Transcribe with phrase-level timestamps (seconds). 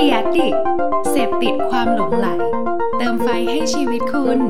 [0.00, 0.54] เดียดิก
[1.10, 2.28] เสพติดความหลงไหล
[2.98, 4.40] เติมไฟให้ชีวิตคุณ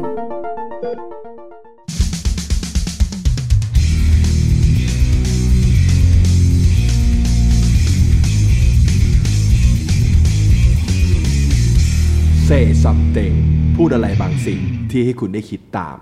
[12.44, 12.50] เซ
[12.82, 13.34] ซัมเต g
[13.76, 14.60] พูดอะไรบางสิ่ง
[14.90, 15.98] ที่ให้คุณได้คิดตาม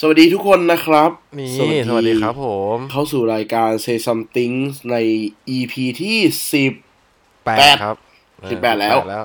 [0.00, 1.50] สวัสดีทุกคนนะครับนี่
[1.88, 4.54] สวัสดีครับผม เข้าสู่รายการ Say Something
[4.90, 4.96] ใน
[5.56, 6.18] EP ที่
[6.52, 6.72] สิบ
[7.46, 8.09] แปดแปดครับ
[8.50, 9.24] สิบแปดแล้วแล้ว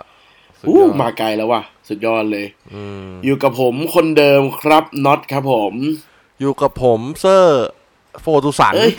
[0.59, 5.73] สุดอู้ยอดมาไกลแล้วว่ะ สุดยอดเลยอืมอยู่กับผมคนเดิมครับน็อตครับผม
[6.41, 7.67] อยู่กับผมเซอร์
[8.21, 8.91] โฟตุสันเอ้ย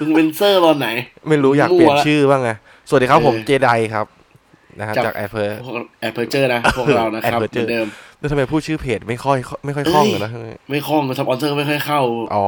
[0.00, 0.88] มึงเป็นเซอร์ตอนไหน
[1.28, 2.50] ไม่รู้อยากเปลี่ยนมั่วละชื่อบ้างไง
[2.88, 4.06] สวัสดีครับเออผมเจไดครับ
[4.78, 7.86] นะฮะจากจากแอปเปิลพวกแอปเปิลเจอร์นะพวกเรานะครับเห Aperture มือนเดิม
[8.18, 10.30] แล้วทำไมพูดชื่อเพจไม่ค่อย ไม่ค่อยคล่องเลยนะ
[10.70, 12.00] ไม่คล่องสปอนเซอร์ไม่ค่อยเข้า
[12.34, 12.46] อ๋อ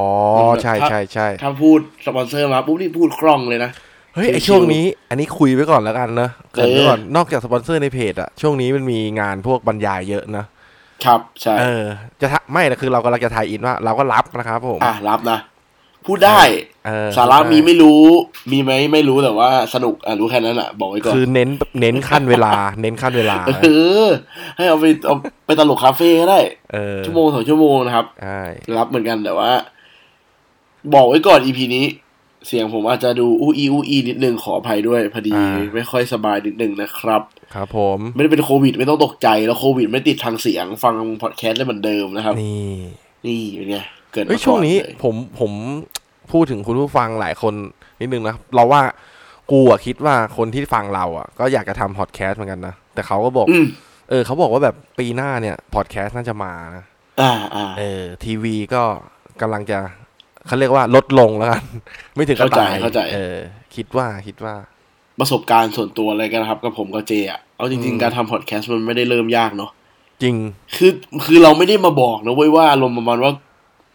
[0.61, 3.71] ใช่ใช่ใช่ถ้าพูดสปอนเซอร์มาปุ๊บนี่พูดคล่องเลยนะ
[4.15, 10.45] เฮ้ยไอชิวๆช่วงนี้ อันนี้คุยไว้ก่อนแล้วกันนะเกิดไว้ก่อนเออนอกจากสปอนเซอร์ในเพจอะช่วงนี้มันมีงานพวกบรรยายเยอะนะ
[11.05, 11.83] ครับใช่เออ
[12.21, 15.39] จะทะไม่นะคือเรากำลังจะ tie-in ว่า เราก็รับนะครับผมอะรับนะ
[16.05, 16.41] พูดได้
[16.85, 18.03] เออสาระมีไม่รู้
[18.51, 23.67] มีไหมไม่รู้แต่ว่าสนุกอะรู้แค่นั้นอะ บอกไว้ก่อนคือเน้นเน้นคั่นเวลา เน้นคั่นเวลาเอ
[24.05, 24.07] อ
[24.57, 26.39] ให้เอาไปเอาไปตลกคาเฟ่ก็ได้
[26.73, 28.41] เออชั่วโมงสองชั่วโมงนะครับใช่
[28.77, 29.51] รับเหมือนกันแต่ว่า
[30.93, 31.85] บอกไว้ก่อน EP นี้
[32.47, 35.33] เสียงผมอาจจะดูอู้อีอู้อีนิดนึงขออภัยด้วยพอดี
[35.75, 37.21] ไม่ค่อยสบายนิดนึงนะครับ
[37.55, 42.73] ครับผมไม่ได้เป็นโควิดไม่ต้องตกใจแล้วโควิดไม่ติดทางเสียงฟังพอดแคสต์ได้เหมือนเดิมนะครับ นี่
[43.25, 43.77] นี่เป็นไง
[44.11, 45.51] เกิดมาเฮ้ยก่อช่วงนี้เลยผมผม
[46.31, 47.53] พูดถึงคุณผู้ฟังหลายคน
[48.01, 48.81] นิดนึงนะเราว่า
[49.51, 53.65] กูอะคิดว่าคนที่ฟังเราอะก็อยากจะทำพอดแคสต์เหมือนกันนะแต่เขาก็บอกอืม
[54.09, 56.83] เออเขาบอกว่าแบบปีหน้าเนี่ยพอดแคสต์น่าจะมานะ
[57.21, 58.83] อ่าอ่าเออทีวีก็
[59.41, 59.79] กำลังจะ
[60.47, 61.63] เขาเรียกว่าลดลงแล้วกัน
[62.15, 63.37] ไม่ถึงกับเข้าใจตายเข้าใจเออ
[63.75, 64.55] คิดว่าคิดว่า
[65.19, 69.71] ประสบการณ์ส่วนตัวอะไรกันครับ กับผมกับเจอะเอาจริงอืมๆการทำพอดแคสต์มันไม่ได้เริ่มยากเนาะ
[70.21, 70.35] จริง
[70.75, 70.91] คือ
[71.25, 73.31] คือเราไม่ได้มาบอกนะเว้ยว่าอารมณ์ประมาณว่า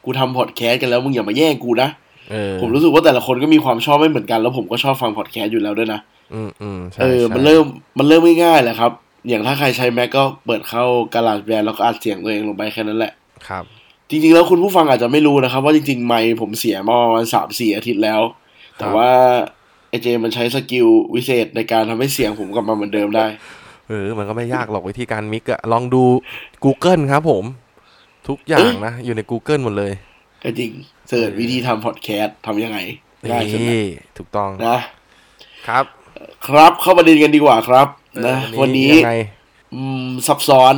[0.04, 1.88] กูทำพอดแคสต์กันแล้วมึงอย่ามาแย่งกูนะ
[2.30, 6.00] เออผมรู้สึกว่าแต่ละคนก็มีความชอบไม่เหมือนกัน แล้วผมก็ชอบฟังพอดแคสต์อยู่แล้วด้วยนะ
[6.34, 7.64] อืมอืมใช่เออใช่มันเริ่ม
[7.98, 8.92] มันเริ่มง่ายๆแหละครับ
[9.28, 10.84] อย่างถ้าใครใช้ Mac ก็เปิดเข้า
[11.14, 13.12] GarageBand แล้วก็อัดเสียงตัวเองลงไปแค่นั้นแหละ
[13.48, 13.64] ครับ
[14.10, 18.20] จริงๆแล้วคุณผู้ฟังอาจจะไม่รู้นะครับ ว่าจริงๆไมค์ผมเสียมาประมาณสามสี่อาทิตย์แล้ว
[18.78, 19.10] แต่ว่า
[19.88, 23.26] ไอเจมันใช้ skillวิเศษในการทำให้เสียงผมกลับมาเหมือนเดิมได้
[23.88, 26.04] เออมันก็ไม่ยากหรอกวิธีการ mix อะลองดู
[26.64, 27.44] Google ครับผม
[28.28, 29.92] ทุกอย่างนะ อยู่ใน Google หมดเลย
[30.42, 30.70] ก็จริง
[31.08, 32.78] search วิธีทำพอดแคสต์ทำยังไง
[33.30, 33.84] ง่ายสุดนี่
[34.18, 34.78] ถูกต้องนะ
[35.68, 35.84] ครับ
[36.46, 37.86] ครับเข้าประเด็นกันดีกว่าครับ
[38.16, 39.14] เออนะ วันนี้ยังไง
[39.74, 40.74] อืมซับซ้อน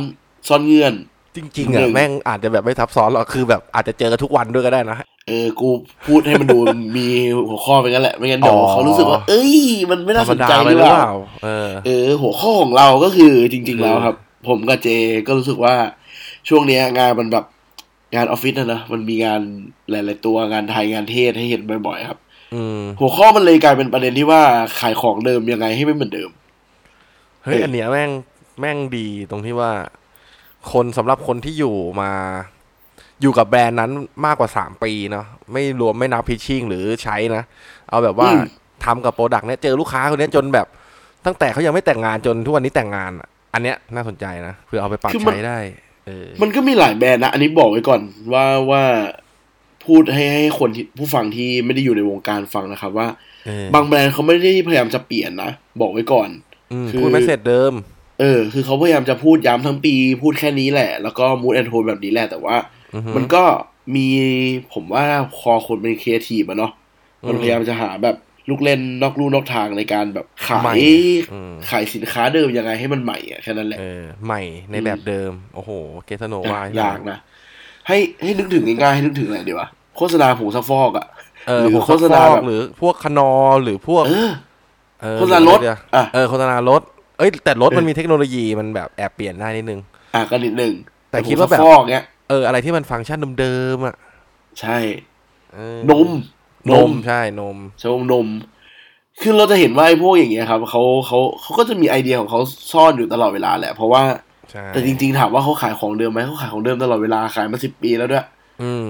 [0.47, 0.93] ซ่อนเงื่อน
[1.35, 4.97] จริงๆหนึ่อะงแม่งอาจจะแบบไม่ซับซ้อนหรอกคือแบบอาจจะเจอกันทุกวันด้วยก็ได้นะ
[5.27, 5.69] เออกู
[6.05, 6.57] พูดให้มันดู
[6.97, 7.07] มี
[7.49, 9.55] หัวข้อไปงั้นแหละไม่งั้นเดี๋ยวอ๋อเขารู้สึกว่า เอ้ย
[9.91, 11.11] มันไม่ธรน่ารมสนดาใจไปหรือหรือเปเปล่าล่า
[11.43, 14.15] เออเออ หัวข้อของเราก็คือจริง ๆ แล้วคือครับ
[14.47, 14.87] ผมกับเจ
[15.27, 15.75] ก็รู้สึกว่า
[16.49, 17.45] ช่วงเนี้ยงานมันแบบ
[18.15, 19.41] งานออฟฟิศนะนะมันมีงาน
[19.91, 22.19] หลาย ๆ ตัวงานไทยงานเทศให้เห็นบ่อยๆครับ
[22.53, 24.41] อืมหัวข้อมันเลยกลายเป็นประเด็นที่ว่า
[24.79, 26.29] ขายของเดิมยังไงให้ไม่เหมือนเดิม
[27.43, 28.11] เฮ้ยเอออัอันเนี้ยแม่ง
[28.59, 29.71] แม่งดีตรงที่ว่า
[30.71, 32.11] คนสำหรับคนที่อยู่มา
[33.21, 33.91] อยู่กับแบรนด์นั้น
[34.25, 37.43] มากกว่าสามปีเนาะไม่รวมไม่นับ pitching หรือใช้นะ
[37.89, 38.43] เอาแบบว่าอืม
[38.85, 40.67] ทำกับ product เนี้ยเจอลูกค้าคนเนี้ยจนแบบ
[41.25, 45.57] ตั้งแต่เขายังไม่แต่งงานจนทุกวันนี้แต่งงานอะอันเนี้ยน่าสนใจนะเพื่อเอาไปปรับใช้ได้
[46.07, 48.01] เออมันก็มีหลายแบรนด์นะอันนี้บอกไว้ก่อน
[48.33, 48.83] ว่าว่า
[49.85, 53.07] พูดให้ให้คนที่ผู้ฟังที่ไม่ได้อยู่ในวงการฟังนะครับว่า
[53.45, 55.51] เออบางแบรนด์เขาไม่ได้พยายามจะเปลี่ยนนะ
[55.81, 56.29] บอกไว้ก่อน
[56.71, 57.73] อืมคือพูดไม่เสร็จเดิม
[58.21, 62.55] เออ คือเขาพยายามจะพูดย้ำทั้งปี พูดแค่นี้แหละ แล้วก็ mood and tone แบบนี้แหละ แต่ว่า
[62.93, 63.43] อือฮึมันก็
[63.95, 64.07] มี
[64.73, 65.05] ผมว่า
[65.39, 66.71] คอคนเป็นครีเอทีฟอะเนาะ
[67.27, 68.15] มันอืมพยายามจะหาแบบ
[68.49, 70.81] ลูกเล่นนอกลู่นอกทางในการแบบขาใหม่ย
[71.33, 75.71] อืมขายสินค้าเดิมยังไงให้มันใหม่อะแค่นั้นแหละเออใหม่ในแบบเดิม โอ้โห
[76.05, 77.17] เกสโนวายอยากนะ
[77.87, 79.67] ให้ให้นึกถึงง่ายๆให้นึกถึงอะไรดีวะ
[79.97, 81.07] โฆษณาผงซักฟอกอะ
[81.47, 83.31] เออหรือพวกโฆษณาฟอกแบบหรือพวกคนอ
[83.63, 84.31] หรือพวกเออ
[85.01, 89.79] เออโฆษณารถหรือออะเออโฆษณารถเอ้ยแต่รถเออมันมีเทคโนโลยีมันแบบแอบเปลี่ยนได้นิดนึง
[90.15, 90.73] อะก็นิดหนึ่ง
[91.11, 93.95] แต่คิดว่าแบบผงซักฟอกเนี้ยเอออะไรที่มันฟังก์ชันเดิมๆอะ
[94.59, 94.77] ใช่
[95.53, 96.09] เออนม
[96.69, 98.27] นมใช่นมชมนม
[99.21, 102.41] คือเราจะเห็นว่าไอ้พวกอย่างเงี้ยครับเขาเขาเขาก็จะมีไอเดียของเขา
[102.71, 104.03] ซ่อนอยู่ตลอดเวลาแหละ เพราะว่า
[104.51, 108.25] ใช่แต่จริงๆถามว่าเขาขายของเดิมไหมเขาขายของเดิมตลอดเวลาขายมาสิบปีแล้วด้วย
[108.61, 108.87] อืม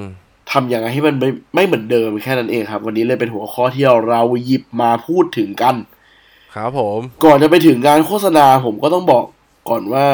[0.52, 5.76] ทำยังไงให้มันไม่ไม่เหมือนเดิมแค่นั้นเองครับ วันนี้เลยเป็นหัวข้อที่เราหยิบมาพูดถึงกัน
[6.56, 9.26] ครับผม ก่อนจะไปถึงงานโฆษณาผมก็ต้องบอก
[9.70, 10.08] ก่อนว่า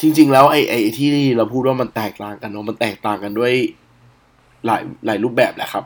[0.00, 3.52] จริง ๆ แล้วไอ้ไอ้ที่เราพูดว่ามันแตกต่างกันเนาะมันแตกต่างกันด้วย
[4.66, 5.84] หลายหลายรูปแบบแหละครับ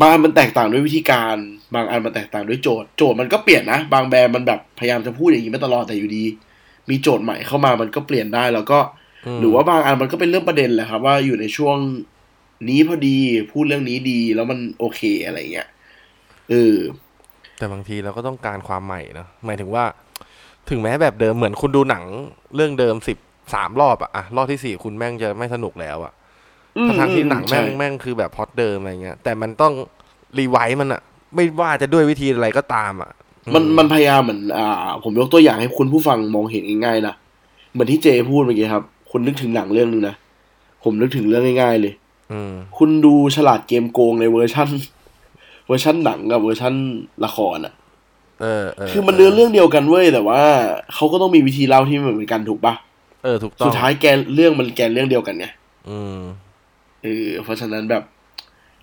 [0.00, 1.36] บางอันมันแตกต่างด้วยวิธีการ
[1.74, 6.24] บางอันมันแตกต่างด้วยโจทย์โจทย์มันก็เปลี่ยนนะ บางแบรนด์มันแบบพยายามจะพูดอย่างนี้มาตลอดแต่อยู่ดี
[6.90, 8.78] มีโจทย์ใหม่เข้ามามันก็เปลี่ยนได้แล้วก็
[9.26, 11.78] อืมหรือว่าบางอันมันก็เป็นเรื่องประเด็นแหละครับ ว่าอยู่ในช่วง
[12.68, 13.16] นี้พอดี
[13.52, 15.68] พูดเรื่องนี้ดีแล้วมันโอเคอะไรเงี้ย
[16.50, 16.76] เออ
[17.60, 19.84] แต่บางทีเราก็ต้องการความใหม่เนอะหมายถึงว่า
[20.70, 22.04] ถึงแม้แบบเดิมเหมือนคุณดูหนัง
[22.54, 23.18] เรื่องเดิมสิบ
[23.54, 26.12] สามรอบอะอะรอบที่สี่คุณแม่งจะไม่สนุกแล้วอะ
[26.76, 29.72] อืมทั้งๆที่หนังแม่งใช่แม่งคือแบบพล็อตเดิมอะไรเงี้ย แต่มันต้อง
[30.38, 31.00] revise มันอะ
[31.34, 33.10] ไม่ว่าจะด้วยวิธีอะไรก็ตามอะ
[33.54, 37.14] มันมันพยายามเหมือนอ่า ผมยกตัวอย่างให้คุณผู้ฟังมองเห็นง่ายๆนะ
[37.72, 40.14] เหมือนที่เจพูดเมื่อกี้ครับ คุณนึกถึงหนังเรื่องนึงนะ
[40.84, 41.92] ผมนึกถึงเรื่องง่ายๆเลย
[42.32, 44.68] อืมคุณดูฉลาดเกมโกงในเวอร์ชัน
[45.70, 46.74] เวอร์ชันหนังกับเวอร์ชัน
[47.24, 47.74] ละครอะ
[48.40, 50.42] เออเออคือมันเนื้อเรื่องเดียวกันเว้ยแต่ว่า
[50.94, 52.74] เขาก็ต้องมีวิธีเล่าที่ไม่เหมือนกันถูกปะ
[53.22, 55.46] เออถูกต้องสุดท้ายแกนเรื่องมันแกนเรื่องเดียวกันไง
[55.88, 56.20] อืม
[57.02, 58.02] เออเพราะฉะนั้นแบบ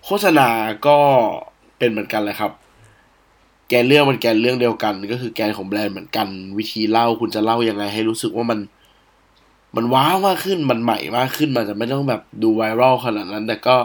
[0.06, 0.50] โฆษณา
[0.88, 0.98] ก็
[1.78, 2.52] เป็นเหมือนกันแหละครับ
[3.70, 8.60] แกนเรื่องมันแกนเรื่องเดียวกัน ก็คือแกนของแบรนด์เหมือนกัน วิธีเล่าคุณจะเล่ายังไง ให้รู้สึกว่ามัน
[9.76, 13.76] มันว้าวมากขึ้นมันใหม่มากขึ้นมันจะไม่ต้องแบบดูไวรัลขนาดนั้น แต่ก็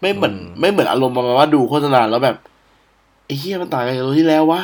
[0.00, 2.36] ไม่เหมือนอืมไม่เหมือนอารมณ์ประมาณว่าดูโฆษณาแล้วแบบ
[3.26, 4.62] ไอ้เหี้ยมันต่างกันจากตัวที่แล้ววะ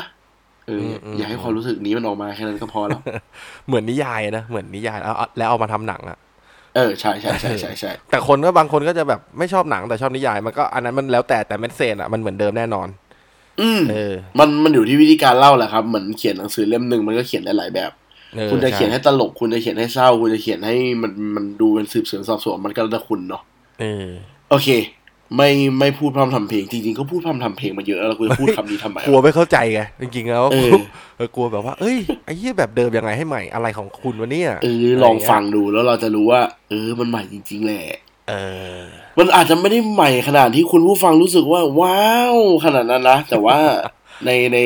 [0.66, 3.00] เออออยากให้ความรู้สึกนี้มันออกมาแค่นั้นก็พอแล้ว
[3.66, 6.18] เหมือนนิยายนะเหมือนนิยายแล้วแล้วเอามาทำหนังอะ
[6.76, 12.88] เออใช่ใช่ใช่ใช่ใช่แต่คนก็บางคนก็จะแบบไม่ชอบหนังแต่ชอบนิยาย มันก็อันนั้นมันแล้วแต่แต่เมสเซจอะมันเหมือนเดิมแน่นอน
[13.60, 17.90] อืมเออ มันมันอยู่ที่วิธีการเล่าแหละครับเหมือนเขียนหนังสือเล่มหนึ่งมันก็เขียนได้หลายแบบ
[18.38, 23.42] ออคุณจะเขียนช่ให้ตลก คุณจะเขียนให้เศร้า คุณจะเขียนให้มันมันดูเป็นสืบสวนสอบสวนมันก็แล้วแต่คุณเนาะ
[23.80, 24.08] เออ
[24.50, 24.68] โอเค
[25.36, 30.72] ไม่ไม่พูดพร่ำทำเพลงจริงๆก็พูดพร่ำทำเพลงมาเยอะแล้วเราควรจะพูดคำนี้ทำไมกลัวไม่เข้าใจไงจริงๆแล้วเออ
[31.16, 37.84] เออกลัวแบบว่า เอ้ยไอ้เหี้ยแบบเดิมยังไงให้ใหม่อะไรของคุณวะเนี่ยเออลองฟังดูแล้วเราจะรู้ว่า เออ มันใหม่จริง ๆแหละ
[38.28, 38.34] เอ
[38.78, 38.80] อ
[39.18, 43.58] มันอาจจะไม่ได้ใหม่ขนาดที่คุณผู้ฟังรู้สึกว่า ว้าวขนาดนั้นนะแต่ว่า
[44.24, 44.58] ในใน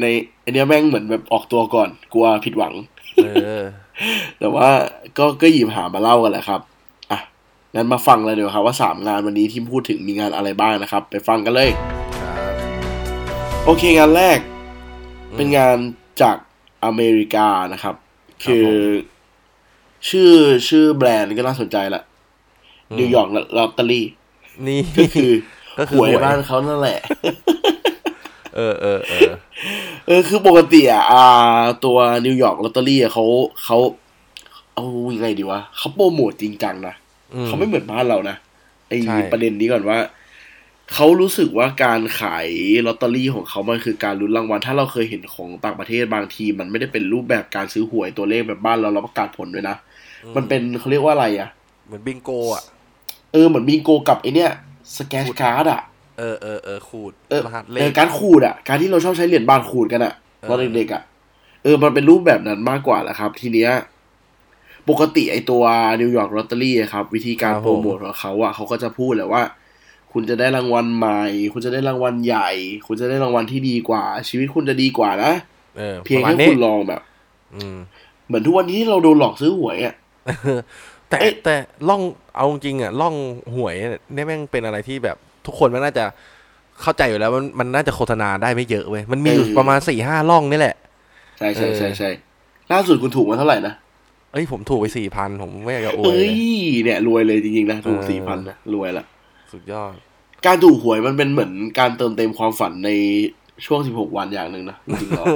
[0.00, 0.06] ใน
[0.44, 2.74] อันเนี้ยแม่งเหมือนแบบออกตัวก่อน กลัวผิดหวัง
[3.24, 3.28] เอ
[3.60, 3.62] อ
[4.38, 4.68] แต่ว่า
[5.18, 6.73] ก็ก็หยิบหามาเล่ากันแหละครับอะ
[7.74, 11.70] งั้นมาฟังเลยเดี๋ยวครับว่าสามงานวันนี้ที่พูดถึงมีงานอะไรบ้างนะครับ ไปฟังกันเลย
[12.20, 12.54] ครับ
[13.64, 14.38] โอเคงานแรก
[15.30, 15.76] อืมเป็นงาน
[16.22, 16.36] จาก
[16.84, 17.94] อเมริกานะครับ
[18.44, 18.76] ครับคือผม
[20.08, 20.30] ชื่อ
[20.68, 22.02] ชื่อแบรนด์ก็น่าสนใจละ
[22.98, 23.28] นิวยอร์ก
[23.58, 24.06] ลอตเตอรี่
[24.66, 25.30] นี่ก็คือ
[25.78, 26.98] ก็คือหวยหวยบ้านเขานั่นแหละ
[28.56, 29.30] เออเออเออ
[30.06, 31.24] เออคือปกติอะอ่า
[31.84, 33.24] ตัว New York Lottery อะเขา
[33.64, 33.78] เขา
[34.74, 34.84] เอา
[35.14, 37.03] ยังไงดีวะเขาโปรโมทจริงจังนะอื
[37.46, 38.36] เขาไม่เหมือนบ้านเรานะ
[38.88, 39.98] ไอใช่ประเด็นนี้ก่อนว่า
[40.92, 42.48] เขารู้สึกว่าการขาย
[42.86, 49.76] ลอตเตอรี่ของเขามันคือการลุ้นรางวัล ถ้าเราเคยเห็นของต่างประเทศบางที มันไม่ได้เป็นรูปแบบการซื้อหวยตัวเลขแบบบ้านเราเราประกาศผลด้วยนะ
[50.36, 51.48] มันเป็นเขาเรียกว่าอะไรอะ
[51.86, 52.62] เหมือนบิงโกอะ
[53.32, 54.50] เออเหมือนบิงโกกับไอเนี้ย
[54.98, 55.80] scratch card อะ
[56.18, 61.02] เออเออเออขูดเออรหัสเลเออขการดขูดอะ การที่เราชอบใช้เหรียญบาทขูดกันอะเออตอนเด็กๆอะ
[61.62, 63.70] เออมันเป็นรูปแบบนั้นมากกว่าแหละครับ ทีเนี้ย
[64.88, 65.62] ปกติไอตัว
[66.00, 69.42] นิวยอร์กลอตเตอรี่ครับ วิธีการโปรโมทของเขาอะเขาก็จะพูดแหละว่า
[70.12, 71.22] คุณจะได้รางวัลใหม่
[71.52, 72.50] คุณจะได้รางวัลใหญ่
[72.86, 75.32] คุณจะได้รางวัลที่ดีกว่า ชีวิตคุณจะดีกว่านะ
[75.76, 77.00] เออเพียงประมาณแค่นี้คุณลองแบบ
[77.54, 77.76] อืม
[78.26, 79.94] เหมือนทุกวันนี้ที่เราโดนหลอกซื้อหวยอะ
[81.08, 81.54] แต่เอ๊ะแต่
[81.88, 82.02] ล่อง
[82.36, 83.14] เอาจริงๆอะล่อง
[83.54, 83.88] หวยเนี่
[84.22, 85.16] ยแม่งเป็นอะไรที่แบบ
[85.46, 86.04] ทุกคนมันน่าจะ
[86.82, 90.76] เข้าใจอยู่แล้วมันมันน่าจะโฆษณาได้ไม่เยอะเว้ยมันมีอยู่ประมาณสี่ห้าล่องนี่แหละ
[91.38, 92.10] ใช่ใช่ใช่เออใช่
[92.72, 93.74] ล่าสุดคุณถูกมาเท่าไหร่นะ
[94.34, 96.32] เอ้ยผมถูกไปสี่พันผมไม่อยากจะอวยเอ้เลยย
[96.84, 99.04] เนี่ยรวยเลยจริงๆนะถูกเออสี่พันนะรวยละ
[99.52, 99.92] สุดยอด
[100.46, 102.90] การถูกหวยมันเป็นเหมือนการเติมเต็มความฝันใน
[103.66, 105.26] ช่วง16วันอย่างหนึ่งนะจริงๆแล้ว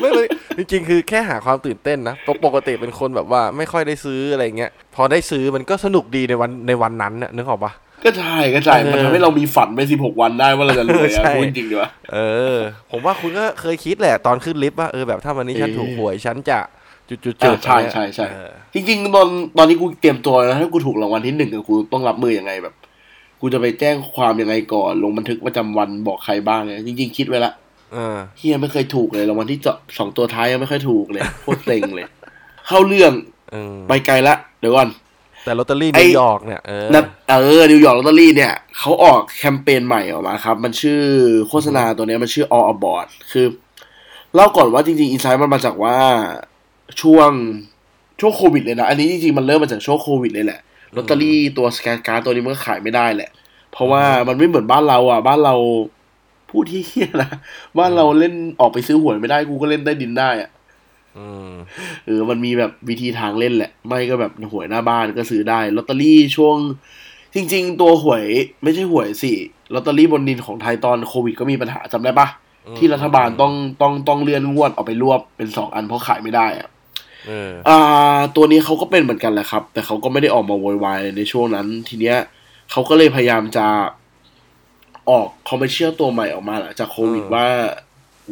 [0.00, 0.24] ไม่ไม่
[0.58, 7.72] จริงๆ คือแค่หาความตื่นเต้นนะปกปกติเป็นคนแบบว่าไม่ค่อยได้ซื้ออะไรเงี้ยพอได้ซื้อมันก็สนุกดีในวันในวันนั้นน่ะนึกออกปะ
[8.04, 12.18] ก็ใช่ก็ใช่เออมันทำให้เรามีฝันไป16วันได้ว่าเราจะรวยใช่อะพูดจริงๆดีวะเอ
[12.54, 12.56] อ
[12.90, 16.58] ผมว่าคุณก็เคยคิดแหละตอนขึ้นลิฟต์ว่าเออแบบถ้าวันนี้ฉันเออถูกหวยฉันจะ
[17.08, 18.26] จุดจุดอ่าจุดใช่ใช่ใช่
[18.74, 22.74] จริงๆตอนตอนนี้กูเตรียมตัวนะถ้ากูถูกรางวัลที่หนึ่งอะกูต้องรับมือยังไงแบบ
[23.40, 27.52] กูจะไปแจ้งความยังไงก่อน ลงบันทึกประจำวันบอกใครบ้างเนี่ยจริง ๆ คิดไว้ละ
[27.92, 32.06] เออเฮียไม่เคยถูกเลยรางวัลที่เจาะสองตัวท้ายยังไม่ค่อยถูกเลยโคตรเซ็งเลย
[32.66, 33.12] เข้าเรื่อง
[33.50, 34.88] เออไปไกลละเดี๋ยวก่อน
[35.44, 41.00] แต่ลอตเตอรี่ไอ้นิวยอร์กเนี่ยเออนะเออนิวยอร์กลอตเตอรี่เนี่ยเขาออกแคมเปญใหม่ออกมาครับ มันชื่อ
[41.48, 43.46] โฆษณาตัวเนี้ยมันชื่อ all aboard คือ
[44.34, 45.96] เล่าก่อนว่าจริงๆ insight มันมาจากว่า
[47.02, 47.30] ช่วง
[48.20, 50.60] ช่วงโควิดเลยนะ อันนี้จริงๆมันเริ่มมาจากช่วงโควิดเลยแหละ
[50.96, 53.30] ลอตเตอรี่ตัว scratch card ตัวนี้มันก็ขายไม่ได้แหละ
[53.72, 55.54] เพราะว่ามันไม่เหมือนบ้านเราอะ บ้านเรา
[56.50, 57.30] พูดที่เฮียนะ
[57.78, 60.50] บ้านเราเล่นออกไปซื้อหวยไม่ได้กูก็เล่นได้ดินได้อะ
[61.18, 61.52] อืม
[62.06, 66.56] เออ มันมีแบบวิธีทางเล่นแหละ ไม่ก็แบบหวยหน้าบ้านก็ซื้อได้ลอตเตอรี่ช่วง
[67.34, 68.24] จริง ๆ ตัวหวย
[68.62, 69.32] ไม่ใช่หวยสิ
[69.74, 72.28] ลอตเตอรี่บนดินของไทยตอนโควิดก็มีปัญหาจำได้ปะ
[72.66, 73.52] อืมที่รัฐบาลต้อง
[73.82, 82.18] ต้องต้องเลื่อนงวดออกไปรวบเป็นสองอันเพราะขายไม่ได้อะเอออ่า ตัวนี้เขาก็เป็นเหมือนกันแหละครับ แต่เขาก็ไม่ได้ออกมาโวยวายในช่วงนั้น ทีเนี้ย
[82.70, 83.66] เขาก็เลยพยายามจะ
[85.10, 87.46] ออก commercial ตัวใหม่ออกมาหลังจากโควิดอืมว่า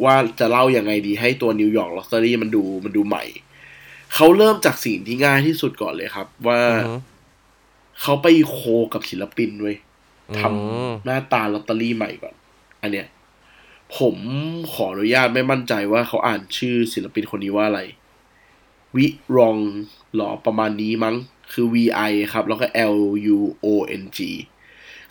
[0.03, 3.23] ว่าจะเล่ายังไงดีให้ตัวนิวยอร์กลอตเตอรี่มันดูมันดูใหม่
[4.15, 6.99] เขาเริ่มจากสิ่งที่ง่ายที่สุดก่อนเลยครับ ว่าอืม
[8.01, 8.59] เขาไป co
[8.93, 9.77] กับศิลปินเว้ย
[10.39, 10.49] ทอื
[10.89, 12.35] มำหน้าตาลอตเตอรี่ใหม่ก่อน
[12.81, 13.07] อันเนี้ย
[13.97, 14.15] ผม
[14.73, 17.81] ขออนุญาตไม่มั่นใจว่าเขาอ่านชื่อศิลปินคนนี้ว่าอะไร
[18.95, 19.57] วิรอง
[20.15, 21.15] หรอประมาณนี้มั้ง
[21.53, 21.75] คือ V
[22.09, 22.97] I ครับ แล้วก็ L
[23.35, 23.67] U O
[24.01, 24.19] N G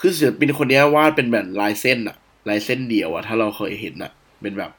[0.00, 2.16] คือศิลปินคนเนี้ยวาดเป็นแบบลายเส้นอะ
[2.48, 4.72] ลายเส้นเดียวอะถ้าเราเคยเห็นอะเป็นแบบ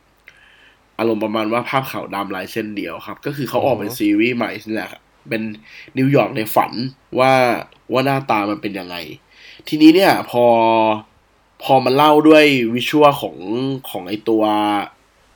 [0.99, 5.41] อารมณ์ประมาณว่าภาพขาวดำลายเส้นเดียวครับ ก็คือเขาออกเป็นซีรีส์ใหม่นี่แหละครับเป็น
[5.97, 6.71] นิวยอร์กในฝัน
[7.19, 7.33] ว่า
[7.91, 8.95] ว่าหน้าตามันเป็นยังไง
[9.67, 10.45] ทีนี้เนี่ยพอ
[11.63, 13.37] พอมันเล่าด้วยวิชวลของ
[13.89, 14.43] ของไอตัว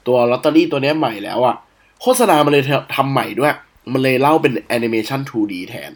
[0.08, 1.56] ตัวลอตเตอรี่ตัวเนี้ยใหม่แล้วอะ
[2.02, 2.64] โฆษณามันเลย
[2.96, 3.54] ทำใหม่ด้วย
[3.94, 5.92] มันเลยเล่าเป็นแอนิเมชัน 2D แทน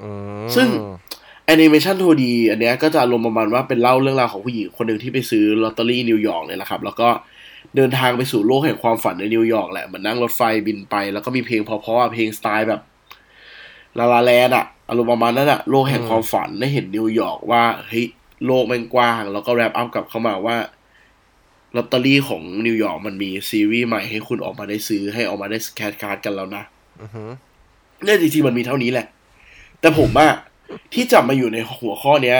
[0.00, 0.08] อื
[0.44, 0.68] มซึ่ง
[1.46, 7.08] แอนิเมชัน 2D อันเนี้ยก็จะอารมณ์ประมาณว่าเป็นเล่าเรื่องราวของผู้หญิงคนหนึ่งที่ไปซื้อลอตเตอรี่นิวยอร์กเลยแหละครับ แล้วก็
[7.76, 12.80] เดินทางไปสู่โลกแห่งความฝันในนิวยอร์กแหละเหมือนนั่งรถไฟบินไป แล้วก็มีเพลงเพราะๆอะเพลงสไตล์แบบ
[13.98, 18.06] La La Land อะอารมณ์ประมาณนั้นอะโลกแห่งความฝันได้เห็นนิวยอร์กว่าเฮ้ย
[18.46, 20.56] โลกแมันกว้าง แล้วก็ wrap up กลับเข้ามาว่า
[21.76, 26.64] ลอตเตอรี่ของนิวยอร์กมันมีซีรีส์ใหม่ให้คุณออกมาได้ซื้อให้ออกมาได้ scratch card กันแล้วนะ
[27.00, 27.30] อือหือ
[28.04, 29.06] เนี่ยจริงๆมันมีเท่านี้แหละ
[29.80, 30.32] แต่ผมอะ
[30.92, 32.38] ที่จับมาอยู่ในหัวข้อเนี้ย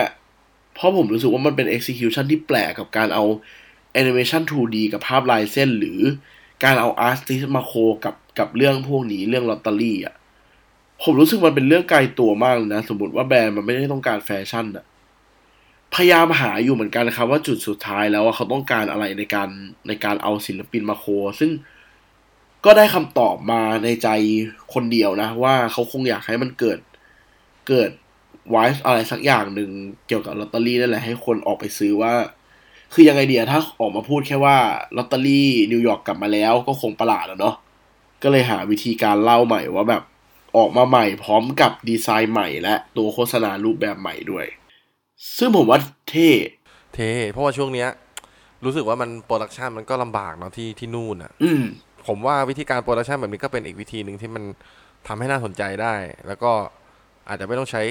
[0.74, 3.24] เพราะผมรู้สึกว่ามันเป็น execution ที่แปลกกับการเอา
[4.00, 6.00] animation 2D กับภาพลายเส้นหรือ
[6.64, 7.72] การเอา artist มา co
[8.04, 10.14] กับกับเรื่องพวกนี้เรื่องลอตเตอรี่อะ
[11.02, 14.84] ผมรู้สึกมันเป็นเรื่องไกลตัวมากเลยนะ สมมติว่าแบรนด์มันไม่ได้ต้องการแฟชั่นอะ
[16.00, 19.48] พยายามหาอยู่เหมือนกันนะครับ ว่าจุดสุดท้ายแล้วว่าเขาต้องการอะไรในการ
[19.88, 21.04] ในการเอาศิลปินมา co
[21.40, 21.50] ซึ่ง
[22.64, 24.08] ก็ได้คำตอบมาในใจ
[24.74, 26.78] คนเดียวนะ ว่าเขาคงอยากให้มันเกิด
[27.68, 27.90] เกิด
[28.50, 29.70] vibes อะไรสักอย่างหนึ่ง
[30.06, 32.12] เกี่ยวกับลอตเตอรี่นั่นแหละให้คนออกไปซื้อว่า
[32.92, 34.56] คือยังไงเดียถ้าออกมาพูดแค่ว่า
[34.96, 37.54] ลอตเตอรี่นิวยอร์กกลับมาแล้วก็คงประหลาดอะเนาะ
[38.22, 40.02] ก็เลยหาวิธีการเล่าใหม่ว่าแบบ
[40.56, 44.46] ออกมาใหม่พร้อมกับดีไซน์ใหม่และตัวโฆษณารูปแบบใหม่ด้วย
[45.38, 46.30] ซึ่งผมว่าเท่
[46.94, 47.88] เท่เพราะว่าช่วงเนี้ย
[48.64, 51.62] รู้สึกว่ามัน production มันก็ลำบากเนาะที่ที่นู่นอะ อืม
[52.06, 54.44] ผมว่าวิธีการ production แบบนี้ก็เป็นอีกวิธีหนึ่งที่มัน
[55.06, 55.94] ทำให้น่าสนใจได้
[56.26, 56.52] แล้วก็
[57.28, 57.82] อาจจะไม่ต้องใช้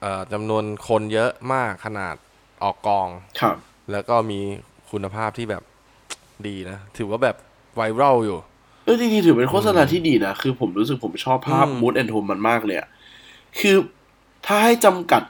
[0.00, 2.14] เอ่อจำนวนคนเยอะมากขนาด
[2.62, 3.08] ออกกอง
[3.40, 3.56] ครับ
[3.92, 4.40] แล้วก็มี
[4.90, 5.62] คุณภาพที่แบบ
[6.46, 7.36] ดีนะ ถือว่าแบบ
[7.74, 8.38] ไวรัลอยู่
[8.84, 12.88] เออจริงๆถือเป็นโฆษณาที่ดีนะ คือผมรู้สึกผมชอบภาพอืม mood and tone มันมากเลยอะ
[13.58, 13.76] คือ
[14.46, 15.22] ถ้าให้จำกัด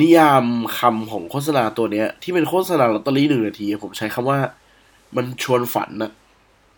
[0.00, 0.44] นิยาม
[0.78, 4.38] คำของโฆษณาตัวเนี้ย ที่เป็นโฆษณาลอตเตอรี่หนึ่งนาที ผมใช้คำว่า
[5.16, 6.12] มันชวนฝันนะ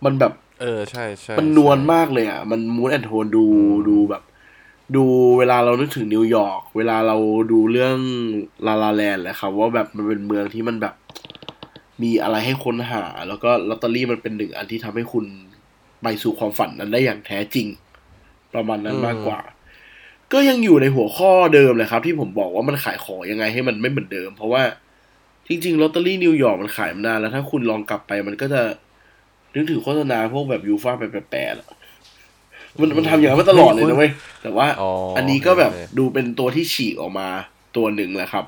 [0.05, 3.45] มันแบบ เออใช่ใช่มันนวลใช่มากเลยอะ มัน mood and tone ดู
[3.89, 4.23] ดูแบบ
[4.97, 5.05] ดู
[5.39, 7.17] เวลาเรานึกถึงนิวยอร์กเวลาเรา
[7.53, 7.97] ดูเรื่อง
[8.67, 10.95] La La Land แหละครับ ว่าแบบมันเป็นเมืองที่มันแบบ
[12.03, 15.25] มีอะไรให้ค้นหา แล้วก็ลอตเตอรี่มันเป็นหนึ่งอันที่ทำให้คุณ
[16.03, 17.67] ไปสู่ความฝันนั้นได้อย่างแท้จริง
[18.55, 19.41] ประมาณนั้นมากกว่า
[20.33, 24.63] ก็ยังอยู่ในหัวข้อเดิมเลยครับ ที่ผมบอกว่ามันขายของยังไงให้มันไม่เหมือนเดิม เพราะว่า
[25.49, 28.63] จริงๆลอตเตอรี่นิวยอร์กมันขายมานานแล้ว ถ้าคุณลองกลับไปมันก็จะ
[29.55, 31.69] นึกถึงโฆษณาพวกแบบยูฟ่าแปลกๆอะ
[32.81, 34.11] มันมันทำอย่างนั้นมาตลอดเลยนะเว้ย
[34.43, 37.29] แต่ว่าอ๋ออันนี้ก็แบบโอเคดูเป็นตัวที่ฉีกออกมา
[37.77, 38.45] ตัวหนึ่งแหละครับ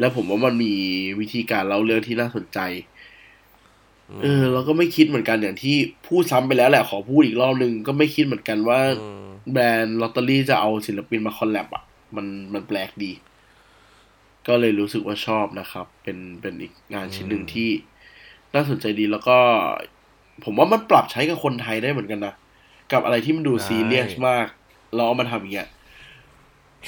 [0.00, 0.74] แล้วผมว่ามันมี
[1.20, 2.58] วิธีการเล่าเรื่องที่น่าสนใจ
[4.22, 11.84] เออเราก็ไม่คิดเหมือนกันอย่างที่พูดซ้ำไปแล้วแหละขอพูดอีกรอบหนึ่งก็ไม่คิดเหมือนกันว่าอืมแบรนด์ลอตเตอรี่จะเอาศิลปินมาคอลแลบอะ
[12.16, 13.12] มันมันแปลกดี
[14.48, 17.70] ก็เลยรู้สึกว่าชอบนะครับ เป็นเป็นอีกงานชิ้นหนึ่งที่
[18.54, 19.38] น่าสนใจดีแล้วก็
[20.44, 22.34] ผมว่ามันปรับใช้กับคนไทยได้เหมือนกันนะ
[22.92, 24.46] กับอะไรที่มันดูได้ซีเรียสมาก
[24.94, 25.68] เราเอามาทำอย่างเงี้ย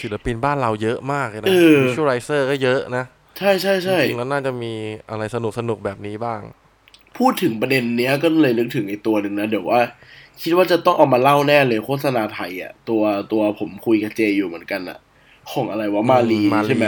[0.01, 3.05] ศิลปินบ้านเราเยอะมากเลยนะเออ visualizer ก็เยอะนะ
[3.39, 4.73] ใช่ใช่ใช่จริงๆแล้วน่าจะมี
[5.11, 6.41] อะไรสนุกสนุกๆแบบนี้บ้าง
[7.17, 9.81] พูดถึงประเด็นเนี้ยก็เลยนึกถึงไอ้ตัวหนึ่งนะ เดี๋ยวว่า
[10.43, 14.99] คิดว่าจะต้องเอามาเล่าแน่เลยโฆษณาไทยอะ ตัวตัวผมคุยกับเจอยู่เหมือนกันอะ
[15.50, 16.87] ของอะไรวะมาลีมาลีใช่ไหม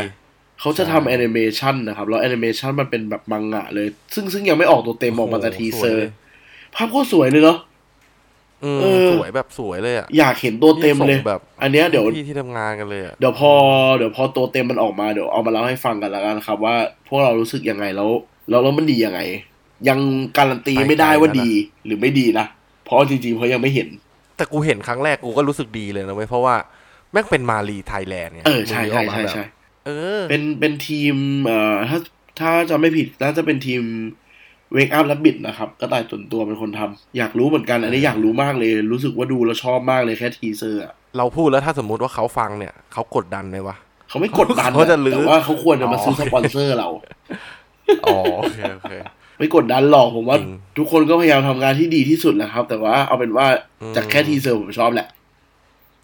[0.60, 6.08] เขาจะใช่ทำแอนิเมชันนะครับ แล้วแอนิเมชันมันเป็นแบบมังงะเลย ซึ่งซึ่งยังไม่ออกตัวเต็มออกมาแต่ teaser
[6.74, 7.58] ภาพโคตรสวยเลยเนาะ
[8.64, 13.52] อืมเออสวยแบบสวยเลยอะอยากเห็นตัวเต็มเลยส่งแบบ อันเนี้ยเดี๋ยวพี่ที่ทำงานกันเลยอะเดี๋ยวพอ
[13.96, 16.76] เดี๋ยวพอตัวเต็มมันออกมาเดี๋ยวเอามาเล่าให้ฟังกันแล้วกันครับ ว่า
[17.08, 18.10] พวกเรารู้สึกยังไงแล้ว
[18.48, 19.20] แล้วแล้วมันดียังไง
[19.88, 20.00] ยัง
[20.38, 21.50] การันตีไม่ได้ว่าดี
[21.84, 22.46] หรือไม่ดีนะ
[22.84, 23.88] เพราะจริงๆเพราะยังไม่เห็น
[24.36, 26.54] แต่กูเห็นครั้งแรกกูก็รู้สึกดีเลยนะเว้ยเพราะว่า
[27.12, 29.44] แม่งเป็นมาลีไทยแลนด์ไงเออใช่มึงนึกใช่กมาใช่แบบใช่
[29.86, 31.14] เออ เป็นเป็นทีม
[31.46, 31.98] เอ่อถ้า
[32.40, 33.82] ถ้าจะไม่ผิดน่าจะเป็นทีม
[34.76, 43.76] Wake Up และบิดนะครับ ก็ตายตนตัวเป็นคนทำอยากรู้เหมือนกัน อันนี้อยากรู้มากเลย รู้สึกว่าดูแล้วชอบมากเลยแค่ teaser อะเราพูดแล้วถ้าสมมุติว่าเขาฟังเนี่ยเขากดดันไหมวะ
[44.08, 46.88] เขาไม่กดดันเขาจะลื้อแต่ว่าเขาควรจะมาซื้ออ๋อสปอนเซอร์เรา
[48.04, 48.92] อ๋อโอเคโอเค
[49.40, 53.46] ไม่กดดันหรอกผมว่าจริงทุกคนก็พยายามทำงานที่ดีที่สุดแหละครับ แต่ว่าเอาเป็นว่า
[53.82, 55.08] อืมจากแค่ teaser ผมชอบแหละ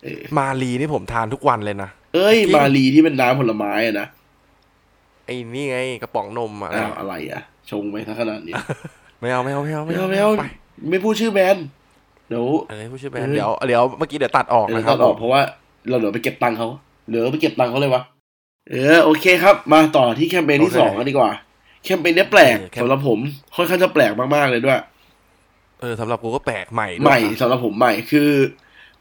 [0.03, 4.07] เออมาลีนี่ผมทานทุกวันเลยนะ เอ้ยจริงมาลีที่เป็นน้ำผลไม้อะนะ
[5.27, 8.55] ไอ้นี่ไงกระป๋องนมอะอ้าวอะไรอะชงไปทั้งขนาดนี้
[9.21, 10.45] ไม่เอาไม่เอาไม่เอาไม่เอาไม่เอาไป
[10.91, 11.67] ไม่พูดชื่อแบรนด์
[12.29, 15.41] เดี๋ยวเอ้ยผู้ช่วยแบรนเอด์อเดี๋ยวเดี๋ยวเมื่อกี้เดี๋ยวตัดออกเดี๋ยวนะครัตับดออกเพราะว่า
[15.89, 16.69] เราเดี๋ยวไปเก็บตังค์เขา
[17.11, 18.03] เดี๋ยวไปเก็บตังค์เขาเลยวะ
[18.71, 21.31] เออโอเคครับ มาต่อที่แคมเปญที่สองกันดีกว่า
[21.87, 23.19] แคมเปญเนี้ยแปลกสำหรับผม
[23.57, 24.81] ค่อนข้างจะแปลกมากๆเลยด้วย
[25.81, 28.31] เออสำหรับกูก็แปลกใหม่ด้วยใหม่สำหรับผมใหม่คือ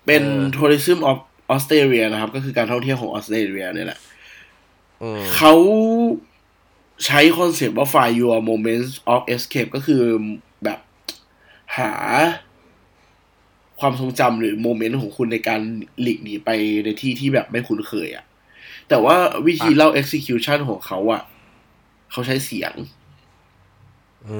[0.05, 1.17] เป็นเออ tourism of
[1.53, 3.99] Australia นะครับ ก็คือการท่องเที่ยวของออสเตรเลียเนี่ยแหละ
[5.01, 5.53] อืมเขา
[7.05, 10.01] ใช้คอนเซปต์ว่า find your moments of escape ก็คือ
[10.63, 10.79] แบบ
[11.77, 11.91] หา
[13.79, 15.61] ความทรงจำหรือ moment ของคุณในการ
[16.01, 16.49] หลีกหนีไป
[16.85, 18.25] ในที่ที่แบบไม่คุ้นเคยอะ่ะ
[18.89, 19.15] แต่ว่า
[19.45, 21.21] วิธีเล่า execution ของเขาอะ่ะ
[22.15, 22.73] เขาใช้เสียง
[24.29, 24.37] อื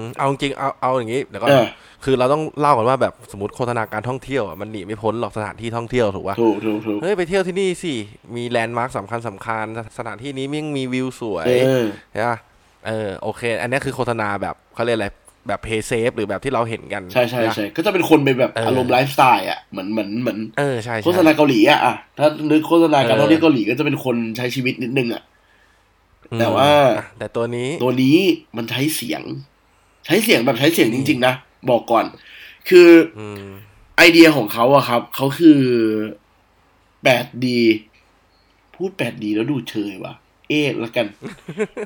[0.00, 1.66] มเอาจริงๆเอาเอาอย่างงี้เดี๋ยวก็เออ
[2.04, 7.94] คือเราต้องเล่าก่อนว่าแบบสมมติโฆษณาการท่องเที่ยวอะมันหนีไม่พ้นหรอกสถานที่ท่องเที่ยวถูกป่ะถูกถูกถูกเฮ้ยไปเที่ยวที่นี่สิ
[8.36, 9.66] มีแลนด์มาร์คสำคัญสำคัญ
[9.98, 12.38] สถานที่นี้แม่งมีวิวสวยเออใช่ป่ะ
[12.86, 15.08] เออโอเค อันนี้คือโฆษณาแบบเขาเรียกอะไร
[15.48, 25.37] แบบ play safe หรือแบบที่เราเห็นกัน ใช่ใช่ปะใช่ก็จะเป็นคนเป็นแบบเออออารมณ์ไลฟ์สไตล์อะเหมือนเหมือนเหมือนเออใช่ใช่โฆษณาเกาหลีอะอะถ้านึกโฆษณาการเออท่องเที่ยวเกาหลีก็จะเป็นคนใช้ชีวิตนิดนึงอะอืม
[26.40, 28.18] แต่ว่าอะแต่ตัวนี้ตัวนี้
[28.56, 29.22] มันใช้เสียง
[30.06, 31.34] ใช้เสียงแบบใช้เสียงจริง ๆ นะ
[31.70, 32.04] บอกก่อน
[32.68, 33.48] คืออืม
[33.96, 35.60] ไอเดียของเขาอะครับ เขาคือ
[37.06, 37.46] 8D
[38.74, 40.14] พูด 8D แล้วดูเชยว่ะ
[40.50, 41.06] เอกแล้วกัน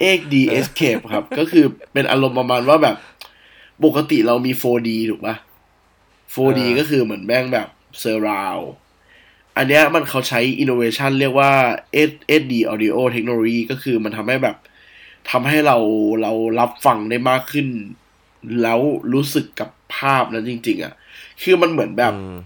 [0.00, 2.96] เอก D Escape ครับ ก็คือเป็นอารมณ์ประมาณว่าแบบ
[3.84, 5.36] ปกติเรามี 4D ถูกปะ
[6.34, 7.68] 4D เออก็คือเหมือนแม่งแบบ
[8.02, 8.74] surround อั
[9.62, 11.52] นเนี้ยมันเขาใช้ innovation เรียกว่า
[12.40, 14.56] 8D audio technology ก็คือมันทำให้แบบ
[15.30, 15.76] ทำให้เรา
[16.22, 17.68] เรารับฟังได้มากขึ้น
[18.62, 18.80] แล้ว
[19.12, 20.94] รู้สึกกับภาพนั้นจริง ๆอะ
[21.42, 22.36] คือมันเหมือนแบบอืม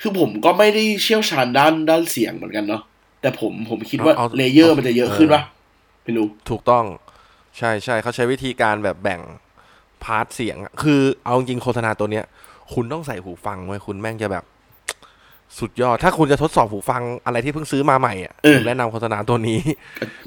[0.00, 2.82] คือผมก็ไม่ได้เชี่ยวชาญด้านด้านเสียงเหมือนกันเนาะ
[3.20, 5.42] แต่ผมผมคิดว่าเอาเอา layer มันจะเยอะขึ้นเออปะ
[6.04, 6.84] ไม่รู้ ถูกต้อง
[7.58, 9.20] ใช่ใช่เขาใช้วิธีการแบบแบ่ง
[10.04, 12.24] part เสียงอะคือเอาจริงโฆษณาตัวเนี้ย
[12.74, 14.44] คุณต้องใส่หูฟังไว้คุณแม่งจะแบบ
[15.58, 19.60] สุดยอด ถ้าคุณจะทดสอบหูฟังอะไรที่เพิ่งซื้อมาใหม่อะเออผมแนะนำโฆษณาตัวนี้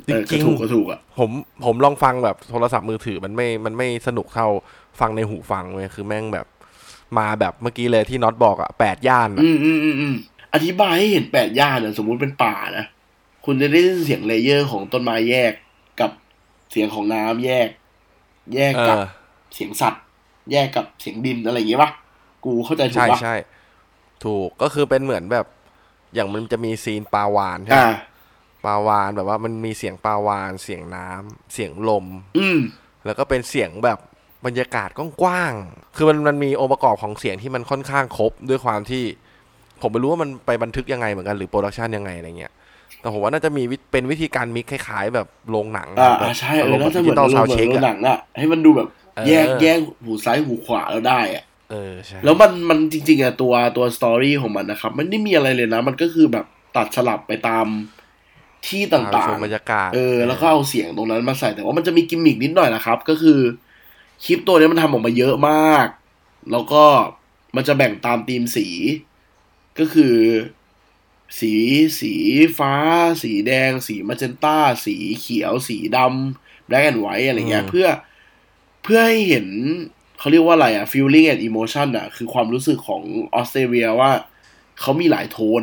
[0.06, 1.30] เออจริงๆก็ถูกก็ถูกอะผม
[1.66, 4.48] ผมลองฟังแบบโทรศัพท์มือถือมันไม่มันไม่สนุกเท่า
[5.00, 6.46] ฟังในหูฟังเว้ยคือแม่งแบบ
[7.18, 10.16] มาแบบเมื่อกี้เลยที่น็อตบอกอะแปดย่านอะอืมอืมอืมอืม
[10.54, 12.86] อธิบายให้เห็นแปดย่านเนี่ยสมมุติเป็นป่านะ
[13.46, 15.54] คุณจะได้ยินเสียง layer ของต้นไม้แยก
[16.00, 16.12] กับ
[16.72, 17.68] เสียงของน้ำแยก
[18.56, 19.02] แยกเออกับ
[19.56, 20.04] เสียงสัตว์
[20.52, 21.92] แยกกับเสียงดินอะไรอย่างเงี้ยปะ
[22.46, 23.36] กูเข้าใจถูกใช่ปะใช่
[24.26, 25.46] ถูกก็คือเป็นเหมือนแบบ
[26.16, 27.86] อย่างมันจะมีซีนปลาวานใช่ไหมอ่า
[28.66, 32.06] ปลาวานแบบว่ามันมีเสียงปลาวาน เสียงน้ำเสียงลม
[32.38, 32.60] อืม
[33.06, 34.00] แล้วก็เป็นเสียงแบบ
[34.46, 34.90] บรรยากาศ
[35.22, 39.04] กว้างๆคือมันมันมีองค์ประกอบของเสียงที่มันค่อนข้างครบด้วยความที่
[39.82, 42.54] ผมไม่รู้ว่ามันไปบันทึกยังไงเหมือนกันหรือโปรดักชันยังไงอะไรเงี้ย
[43.00, 57.66] แต่ผมว่าน่าจะมีวิเป็นวิธีการมิกคล้าย ๆ แบบโรงหนังอ่าแบบอ่าใช่อาเอรอมณ์แบน่าบจะดิเหมืจิอนตอลอารซามวณ์ด์เหมืเช็อนคโรงหนัอะงอะให้มันดูแบบเออแยกแยกหูซ้ายหูขวาแล้วได้อะ เออใช่แล้วมันมันจริง ๆอะตัวตัว story ของมันนะครับ มันไม่มีอะไรเลยนะ มันก็คือแบบตัดสลับไปตาม
[58.68, 63.40] ที่ต่พาางชมบรรยากาศเออ แล้วก็เอาเสียงตรงนั้นมาใส่แต่ว่ามันจะมีกิมมิกนิดหน่อยนะครับ ก็คือ
[64.26, 65.88] คลิปตัวนี้มันทำออกมาเยอะมาก
[66.52, 66.84] แล้วก็
[67.56, 68.68] มันจะแบ่งตามธีมสี
[69.80, 70.16] ก็คือ
[71.40, 71.54] สี
[72.00, 72.14] สี
[72.58, 72.74] ฟ้า
[73.24, 77.88] สีแดง สีมาเจนต้า สีเขียว สีดำแบล็กแอนด์ไวท์อะไรเงี้ยอืมเพื่อ
[78.84, 79.48] เพื่อให้เห็น
[80.20, 83.04] เขาเรียกว่าอะไรอะ feeling and emotion อะคือความรู้สึกของ
[83.36, 84.12] ออสเตรเลียว่า
[84.80, 85.62] เขามีหลายโทน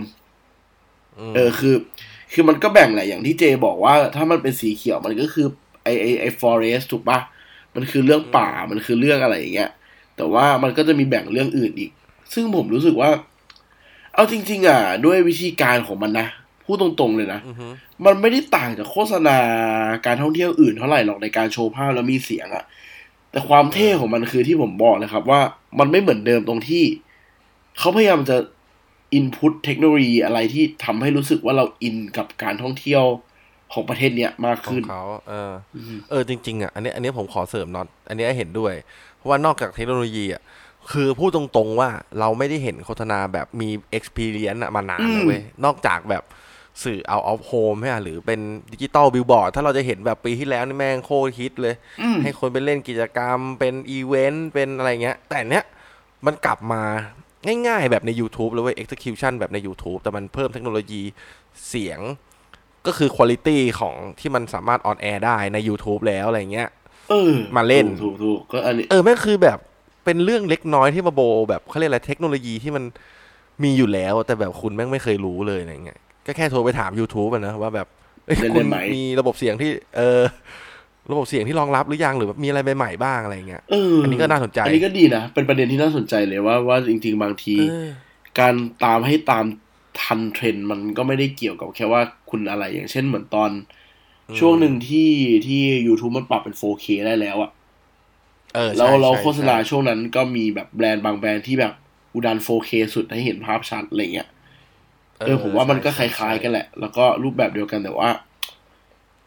[1.30, 1.74] มเออคือ
[2.32, 5.46] คือมันก็แบ่งแหละอย่างที่เจบอกว่า ถ้ามันเป็นสีเขียวมันก็คือ
[5.84, 7.18] ไอไอไอ forest ถูกปะ
[7.74, 9.70] มันคือเรื่องป่ามันคือเรื่องอะไรอย่างเงี้ย
[10.16, 11.90] แต่ว่ามันก็จะมีแบ่งเรื่องอื่นอีก
[12.34, 13.10] ซึ่งผมรู้สึกว่า
[14.14, 16.26] เอาจริง ๆ อะ ด้วยวิธีการของมันนะ
[16.64, 17.66] พูดตรงๆเลยนะอือฮึ
[18.04, 19.38] มันไม่ได้ต่างจากโฆษณา
[20.06, 22.64] การท่องเที่ยวอื่นเท่าไหร่หรอกในการโชว์ภาพแล้วมีเสียงอะ
[23.34, 25.40] แต่ความเท่ของมันคือที่ผมบอกเลยครับ ว่า
[25.78, 26.84] มันไม่เหมือนเดิมตรงที่
[27.78, 28.36] เขาพยายามจะ
[29.14, 33.04] อินพุตเทคโนโลยีอะไรที่ทำให้รู้สึกว่าเราอินกับการท่องเที่ยว
[33.72, 38.72] ของประเทศเนี้ยมากของขึ้นเขาเอออืมเออจริงๆอะอันนี้อันนี้ผมขอเสริมน็อตอันนี้เห็นด้วย
[39.16, 40.42] เพราะว่านอกจากเทคโนโลยีอะ
[40.90, 43.68] คือพูดตรงๆว่าเราไม่ได้เห็นโฆษณาแบบมี
[43.98, 46.22] experience อะมานานอืมแล้วเว้ยนอกจากแบบ
[46.82, 48.40] สื่อ out of home ใช่ไหมหรือเป็น
[48.72, 55.64] digital billboard ถ้าเราจะเห็นแบบปีที่แล้วนี่แม่งโคตรฮิตเลยอืมให้คนไปเล่นกิจกรรมเป็นอีเวนต์เป็นอะไรเงี้ย แต่เนี้ย
[56.26, 56.82] มันกลับมา
[57.66, 61.02] ง่ายๆ แบบใน YouTube เลยเว้ย execution แบบใน YouTube แต่มันเพิ่มเทคโนโลยี
[61.68, 62.00] เสียง
[62.86, 66.68] ก็คือคุณ i t y ของที่มันสามารถ on air ได้ใน YouTube แล้วอะไรเงี้ย
[67.10, 69.58] เออมาเล่นถูกถูกถูกก็อันนี้เออแม่งคือแบบ
[70.04, 72.84] เป็นเรื่องเล็กน้อยที่มาโบแบบเขาเรียกอะไรเทคโนโลยีที่มัน
[73.62, 77.86] มีอยู่แล้ว แต่แบบคุณแม่งไม่เคยรู้เลยอะไรเงี้ย ก็แค่โทรไปถาม YouTube อะนะว่าแบบ
[78.26, 80.20] เอ้ยเล่นคุณได้ไหมมีระบบเสียงที่ เออ
[81.12, 87.88] ระบบเสียงที่รองรับหรือยังหรือแบบมีอะไรใหม่ๆบ้างอะไรเงี้ยเอออัอันนี้ก็น่าสนใจ อันนี้ก็ดีนะ เป็นประเด็นที่น่าสนใจเลยว่าว่าจริง ๆ บางทีเออ
[88.38, 89.44] การตามให้ตาม
[90.00, 93.50] ทันเทรนด์มันก็ไม่ได้เกี่ยวกับแค่ว่าคุณอะไรอย่างเช่นเหมือนตอน
[94.38, 95.10] ช่วงหนึ่งที่
[95.46, 97.50] ที่ YouTube มันปรับเป็น 4K ได้แล้วอะ
[98.54, 101.72] เออแล้วใช่เราใช่โฆษณาใช่ช่วงนั้นก็มีแบบแบรนด์บางแบรนด์ที่แบบ
[102.14, 104.28] อุดาน 4K สุดให้เห็นภาพชัดอะไรเงี้ย
[105.24, 108.10] เออผมว่ามันก็คใช่ล้ายๆกันแหละ แล้วก็รูปแบบเดียวกันแต่ว่า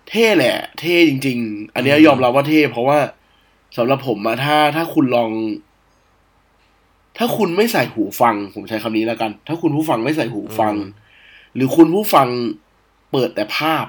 [0.09, 2.99] เท่แหละ เท่จริง ๆ อันเนี้ยยอมรับว่าเท่เพราะว่า
[3.77, 5.29] สำหรับผมอะถ้าถ้าคุณลอง
[7.17, 10.73] ถ้าคุณไม่ใส่หูฟัง ผมใช้คำนี้แล้วกัน ถ้าคุณผู้ฟังไม่ใส่หูฟัง
[11.55, 12.27] หรือคุณผู้ฟัง
[13.11, 13.85] เปิดแต่ภาพ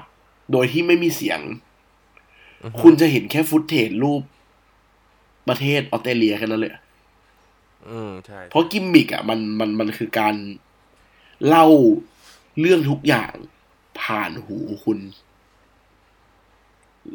[0.51, 1.39] โดยที่ไม่มีเสียง
[2.81, 4.21] คุณจะเห็นแค่ฟุตเทจรูป
[5.47, 6.73] ประเทศออสเตรเลียแค่นั้นเลย
[7.89, 10.35] อืมใช่เพราะกิมมิกอะมันมันมันคือการ
[11.47, 11.65] เล่า
[12.59, 13.33] เรื่องทุกอย่าง
[14.01, 14.99] ผ่านหูคุณ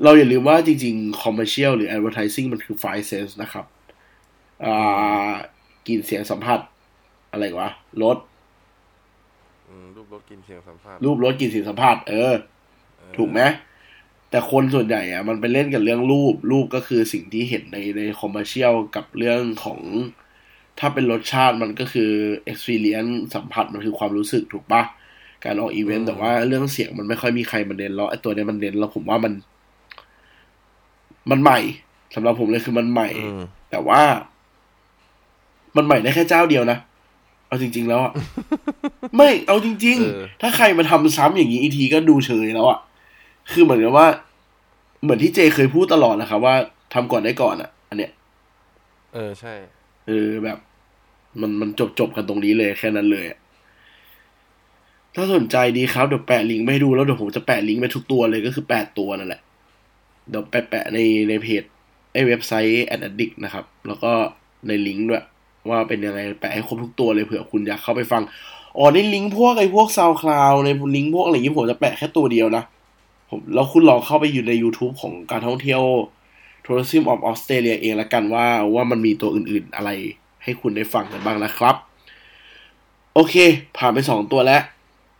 [0.02, 3.64] เราอย่าลืมว่าจริงๆ commercial หรือ advertising มันคือ five sense นะครับ
[4.64, 5.30] อ่า
[5.86, 6.60] กลิ่นเสียงสัมผัส
[7.32, 7.70] อะไรวะ
[8.02, 8.18] รส
[9.68, 12.32] อืมรูปรสกลิ่นเสียงสัมผัสรูปรสกลิ่นเสียงสัมผัส เออ
[13.16, 13.40] ถูกไหม
[14.30, 19.80] แต่คนส่วนใหญ่อะมันไปเล่นกับเรื่องรูป รูปก็คือสิ่งที่เห็นในใน commercial กับเรื่องของ
[20.78, 22.10] ถ้าเป็นรสชาติมันก็คือ
[22.50, 24.82] experience สัมผัสมันคือความรู้สึกถูกปะ
[25.44, 29.32] การออกอีเวนต์แต่ว่าเรื่องเสียงมันไม่ค่อยมีใครมาเน้นแล้วไอ้ตัวเนี้ยมันเน้นแล้วผมว่ามัน
[31.30, 31.58] มันใหม่
[32.14, 34.02] สำหรับผมเลยคือมันใหม่อืมแต่ว่า
[35.76, 36.78] มันใหม่ได้แค่เจ้าเดียวนะ
[37.46, 38.12] เอาจริง ๆ แล้วอะ
[39.16, 42.78] ไม่เอาจริงเออๆถ้าใครมาทำซ้ำอย่างนี้อีกทีก็ดูเฉยแล้วอะ
[43.52, 44.06] คือเหมือนกับว่า
[45.02, 46.54] เหมือนที่เจเคยพูดตลอดนะครับว่า
[46.94, 48.12] ทำก่อนได้ก่อนอะอันเนี้ย
[49.14, 49.54] เออใช่
[50.06, 50.58] เออแบบ
[51.40, 53.26] มันมันจบจบกันตรงนี้เลยแค่นั้นเลย
[55.14, 59.40] ถ้าสนใจดีครับเดี๋ยวแปะลิงก์ไปให้ดูแล้วเดี๋ยวผมจะแปะลิงก์ไปทุกตัวเลยก็คือแปดตัวนั่นแหละ
[60.28, 61.62] เดี๋ยวแปะแปะในในเพจ
[62.12, 64.12] ไอเว็บไซต์ a d d i c t นะครับ แล้วก็
[64.66, 65.24] ในลิงก์ด้วย
[65.70, 68.22] ว่าเป็นยังไงแปะให้ครบทุกตัวเลยเผื่อคุณอยากเข้าไปฟัง
[68.78, 72.62] อ๋อในลิงก์พวกไอ้พวกซาวคลาวในลิงก์พวกอะไรอย่างนี้ผมจะแปะแค่ตัวเดียวนะ
[73.28, 75.82] ผมแล้วคุณลองเข้าไปอยู่ใน YouTube ของการท่องเที่ยว
[76.64, 79.90] Tourism of Australia เองละกันว่าว่ามันมีตัวอื่นๆอะไร
[80.42, 81.76] ให้คุณได้ฟังกันบ้างนะครับ
[83.14, 83.34] โอเค
[83.76, 84.62] ผ่านไปสองตัวแล้ว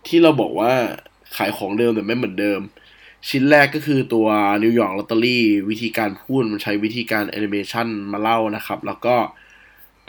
[0.06, 0.72] ที่เราบอกว่า
[1.36, 2.60] ขายของเดิมแต่ไม่เหมือนเดิม
[3.28, 4.26] ชิ้นแรกก็คือตัว
[4.62, 9.16] นิวยอร์กลอตเตอรี่วิธีการพูดมันใช้วิธีการแอนิเมชันมาเล่านะครับ แล้วก็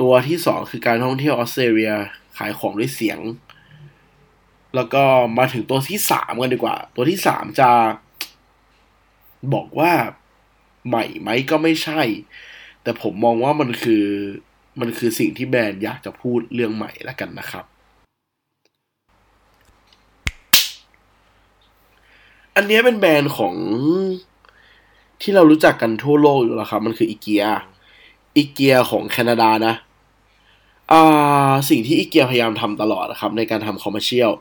[0.02, 1.94] ตัวที่สองคือการท่องเที่ยวออสเตรเลีย
[2.38, 3.20] ขายของด้วยเสียง
[4.76, 5.04] แล้วก็
[5.38, 7.70] มาถึงตัวที่สามกันดีกว่า ตัวที่สามจะ
[9.54, 9.92] บอกว่า
[10.88, 12.02] ใหม่ไหมก็ไม่ใช่
[12.84, 14.06] แต่ผมมองว่ามันคือ
[14.80, 17.66] มันคือสิ่งที่แบรนด์อยากจะพูดเรื่องใหม่แล้วกันนะครับ
[22.56, 23.54] อันนี้เป็นแบรนด์ของ
[25.22, 27.46] ที่เรารู้จักกันทั่วโลกอยู่แล้วครับ มันคืออีเกีย
[28.36, 29.74] อีเกียของแคนาดานะ
[30.92, 34.32] อ่าสิ่งที่อีเกียพยายามทำตลอดนะครับ ในการทำ commercial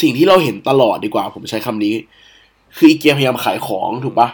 [0.00, 1.94] สิ่งที่เราเห็นตลอดดีกว่า ผมใช้คำนี้
[2.76, 4.28] คืออีเกียพยายามขายของถูกปะ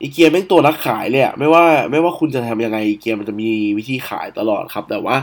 [0.00, 5.16] อีเกียแม่งตัวนักขายเลยอะไม่ว่าไม่ว่าคุณจะทำยังไงอีเกียมันจะมีวิธีขายตลอดครับ แต่ว่า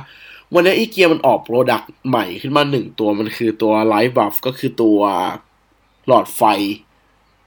[0.54, 5.00] วันนี้อีเกียมันออก product ใหม่ขึ้นมาหนึ่งตัวมันคือตัว light bulb ก็คือตัว
[6.08, 6.42] หลอดไฟ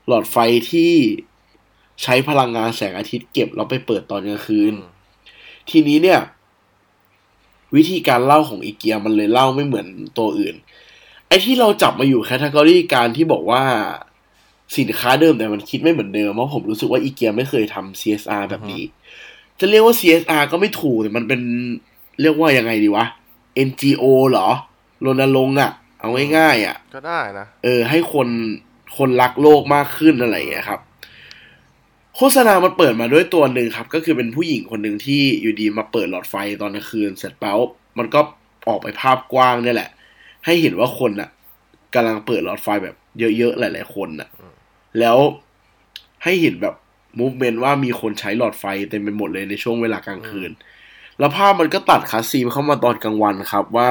[0.09, 0.37] หลอดไฟ
[0.71, 0.93] ที่
[2.03, 4.75] ใช้พลังงานแสงอาทิตย์เก็บแล้วไปเปิดตอนกลางคืน
[5.71, 6.21] ทีนี้เนี่ย
[7.77, 9.87] วิธีการเล่าของอีเกียมันเลยเล่าไม่เหมือน
[10.19, 10.55] ตัวอื่น
[11.29, 13.63] ไอ้ที่เราจับมาอยู่แคตตากรีการที่บอกว่า
[14.77, 18.83] สินค้าเดิมแต่มันคิดไม่เหมือนเดิมเพราะผมรู้สึกว่าอีเกียไม่เคยทำ CSR แบบนี้
[19.61, 21.41] จะเรียกว่า CSR ก็ไม่ถูกแต่มันเป็น
[22.21, 23.05] เรียกว่ายังไงดีวะ
[23.69, 24.49] NGO เหรอ
[25.05, 28.29] รณรงค์อะเอาง่ายๆอะก็ได้นะ เออ ให้คน
[28.97, 30.81] คนรักโลกมากขึ้นอะไรอย่างเงี้ยครับ
[32.17, 37.59] โฆษณามันเปิดมาด้วยตัวหนึ่งครับ ก็คือเป็นผู้หญิงคนหนึ่งที่อยู่ดีมาเปิดหลอดไฟตอนกลางคืน เสร็จแล้ว
[37.99, 38.21] มันก็
[38.69, 39.91] ออกไปภาพกว้างเนี่ยแหละ
[40.45, 41.31] ให้เห็นว่าคนน่ะ
[41.95, 44.29] กำลังเปิดหลอดไฟแบบเยอะๆหลาย ๆ คนน่ะ
[45.01, 45.19] แล้ว
[46.25, 46.75] ให้เห็นแบบ
[47.19, 50.51] มูฟเมนต์ว่ามีคนใช้หลอดไฟเต็มไปหมดเลยในช่วงเวลากลางคืน
[51.19, 53.91] แล้วภาพมันก็ตัด cut scene เข้ามาตอนกลางวันครับว่า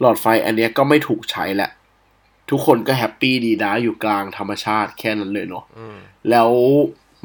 [0.00, 1.70] หลอดไฟอันเนี้ยก็ไม่ถูกใช้แหละ
[2.50, 5.98] ทุกคนก็ happy ดีนะอยู่กลางธรรมชาติแค่นั้นเลยเนาะอืม
[6.30, 6.50] แล้ว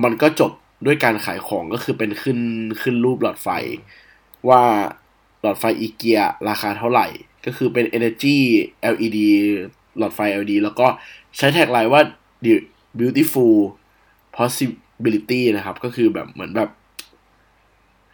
[0.04, 0.52] มันก็จบ
[0.86, 2.40] ด้วยการขายของก็คือเป็นขึ้น
[2.82, 3.50] ขึ้นรูปหลอดไฟ
[4.50, 4.62] ว่า
[5.42, 7.08] หลอดไฟอีเกียราคาเท่าไหร่
[7.46, 8.38] ก็คือเป็น Energy
[8.94, 9.20] LED
[9.98, 10.88] หลอดไฟ LED แล้วก็
[11.38, 12.02] ใช้ tagline ว่า
[12.46, 12.54] The
[13.00, 13.56] beautiful
[14.38, 16.70] possibility นะครับ ก็คือแบบเหมือนแบบ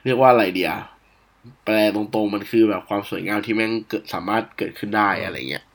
[0.03, 0.71] เรียกว่าอะไรเดีย
[1.65, 5.65] แปลตรงๆมันคือแบบความสวยงามที่แม่งเกิดสามารถเกิดขึ้นได้อะไรเงี้ย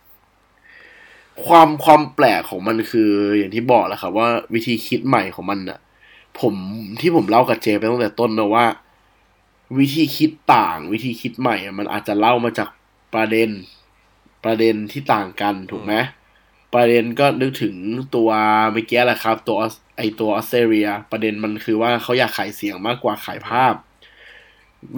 [1.47, 5.79] ความความแปลกของมันคืออย่างที่บอกแหละครับว่าวิธีคิดใหม่ของมันน่ะ
[6.41, 6.55] ผม
[7.01, 8.67] ที่ผมเล่ากับเจไปตั้งแต่ต้นนะว่า
[9.79, 12.69] วิธีคิดต่างวิธีคิดใหม่มันอาจจะเล่ามาจาก
[13.15, 13.51] ประเด็น
[14.45, 15.95] ประเด็นที่ต่างกันถูกไหม
[16.75, 17.75] ประเด็นก็นึกถึง
[18.15, 18.31] ตัว
[18.73, 19.59] เมื่อกี้แหละครับ ตัว
[19.99, 23.75] ไอตัวออสเตรเลีย ประเด็นมันคือว่าเขาอยากขายเสียงมากกว่าขายภาพ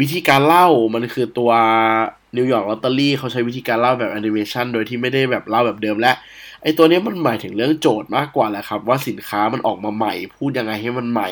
[0.01, 1.51] วิธีการเล่ามันคือตัว
[2.37, 6.13] นิวยอร์กลอตเตอรี่เขาใช้วิธีการเล่าแบบแอนิเมชันโดยที่ไม่ได้แบบเล่าแบบเดิมและ
[6.63, 11.31] ไอตัวนี้มันหมายถึงเรื่องโจทย์มากกว่าแหละครับ ว่าสินค้ามันออกมาใหม่ พูดยังไงให้มันใหม่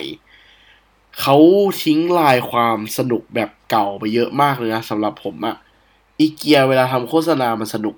[1.21, 1.37] เขา
[1.83, 5.57] ทิ้งลายความสนุกแบบเก่าไปเยอะมากเลยนะสำหรับผมอะ
[6.19, 7.95] อีเกียเวลาทำโฆษณามันสนุก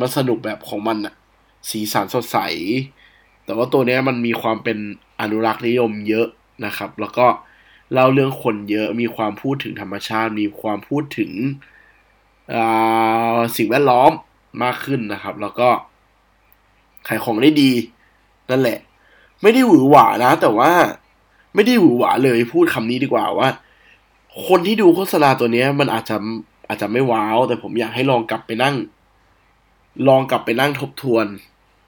[0.00, 1.14] มันสนุกแบบของมันอะ
[1.70, 2.38] สีสันสดใส
[3.44, 4.78] แต่ว่าตัวนี้มันมีความเป็น
[5.20, 6.26] อนุรักษ์นิยมเยอะ
[6.64, 7.26] นะครับ แล้วก็
[7.92, 11.30] เล่าเรื่องคนเยอะมีความพูดถึงธรรมชาติ มีความพูดถึง
[13.56, 14.12] สิ่งแวดล้อม
[14.62, 15.68] มากขึ้นนะครับ แล้วก็
[17.08, 17.72] ขายของได้ดี
[18.50, 18.78] นั่นแหละ
[19.42, 20.72] ไม่ได้หวือหวานะ แต่ว่า
[21.54, 23.48] ไม่ได้หวือหวาเลยพูดคำนี้ดีกว่าว่า
[24.46, 26.16] คนที่ดูโฆษณาตัวนี้มันอาจจะ
[26.68, 28.74] อาจจะไม่ wow แต่ผมอยากให้ลองกลับไปนั่ง
[30.08, 31.26] ลองกลับไปนั่งทบทวน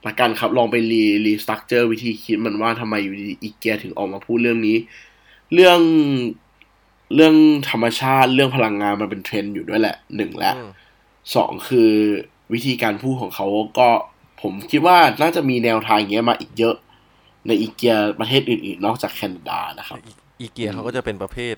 [0.06, 4.76] ละกันครับ ลองไป re restructure วิธีคิดมันว่าทำไมอยู่ดีอีเกียถึงออกมาพูดเรื่องนี้
[5.54, 5.80] เรื่อง
[7.14, 7.34] เรื่อง
[7.70, 10.70] ธรรมชาติเรื่องพลังงานมันเป็นเทรนด์อยู่ด้วยแหละหนึ่งแล้วอืม
[11.34, 11.92] สองคือ
[12.52, 13.46] วิธีการพูดของเขา
[13.78, 13.88] ก็
[14.42, 16.76] ผมคิดว่าน่าจะมีแนวทางอย่างเงี้ยมาอีกเยอะ
[17.46, 19.98] ในอีเกียประเทศอื่นๆ นอกจากแคนาดานะครับ
[20.40, 21.56] อีเกียเขาก็จะเป็นประเภท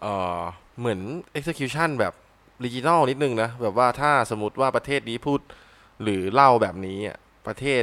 [0.00, 0.40] เอ่อ
[0.78, 1.00] เหมือน
[1.38, 2.14] execution แบบ
[2.62, 5.40] regional นิดนึงนะ แบบว่าถ้าสมมติว่าประเทศนี้พูด
[6.02, 7.82] หรือเล่าแบบนี้อะประเทศ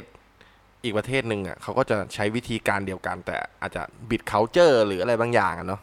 [0.83, 5.81] อีกประเทศหนึ่งอะเขาก็จะใช้วิธีการเดียวกัน แต่อาจจะบิด culture หรืออะไรบางอย่างอะเนาะ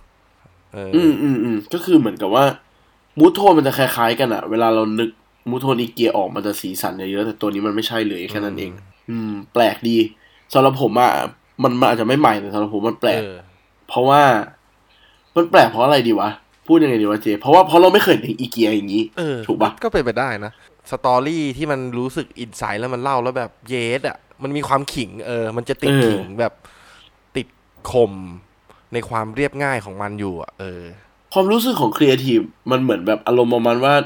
[0.73, 2.45] เออออืมอืมอืมก็คือเหมือนกับว่า
[3.19, 5.11] มูทโทนมันจะคล้ายๆกันอะเวลาเรานึก
[5.51, 8.73] มูทโทนอีเกียออกมันจะสีสันเยอะๆแต่ตัวนี้มันไม่ใช่เลยแค่นั้นเอง
[9.11, 9.97] อืม แปลกดี
[10.53, 11.13] สำหรับผมอะ
[11.63, 13.37] มันมันอาจจะไม่ใหม่แต่สำหรับผมมันแปลกเออ
[13.89, 14.23] เพราะว่า
[15.37, 16.31] มันแปลกเพราะอะไรดีวะ
[16.69, 20.53] พูดยังไงดีวะเจ เพราะว่าเพราะเราไม่เคยเห็นอีเกียอย่างนี้เออถูกปะก็เป็นไปได้นะ
[20.91, 26.53] story ที่มันรู้สึก insight แล้วมันเล่าแล้วแบบ yes อะ มันมีความขิงเออ มันจะติดเออขิงแบบ
[27.37, 27.49] ติด
[27.91, 28.13] คม
[28.93, 30.83] ในความเรียบง่ายของมันอยู่อะเออ
[31.33, 34.05] ความรู้สึกของครีเอทีฟมันเหมือนแบบอารมณ์ประมาณว่าอะ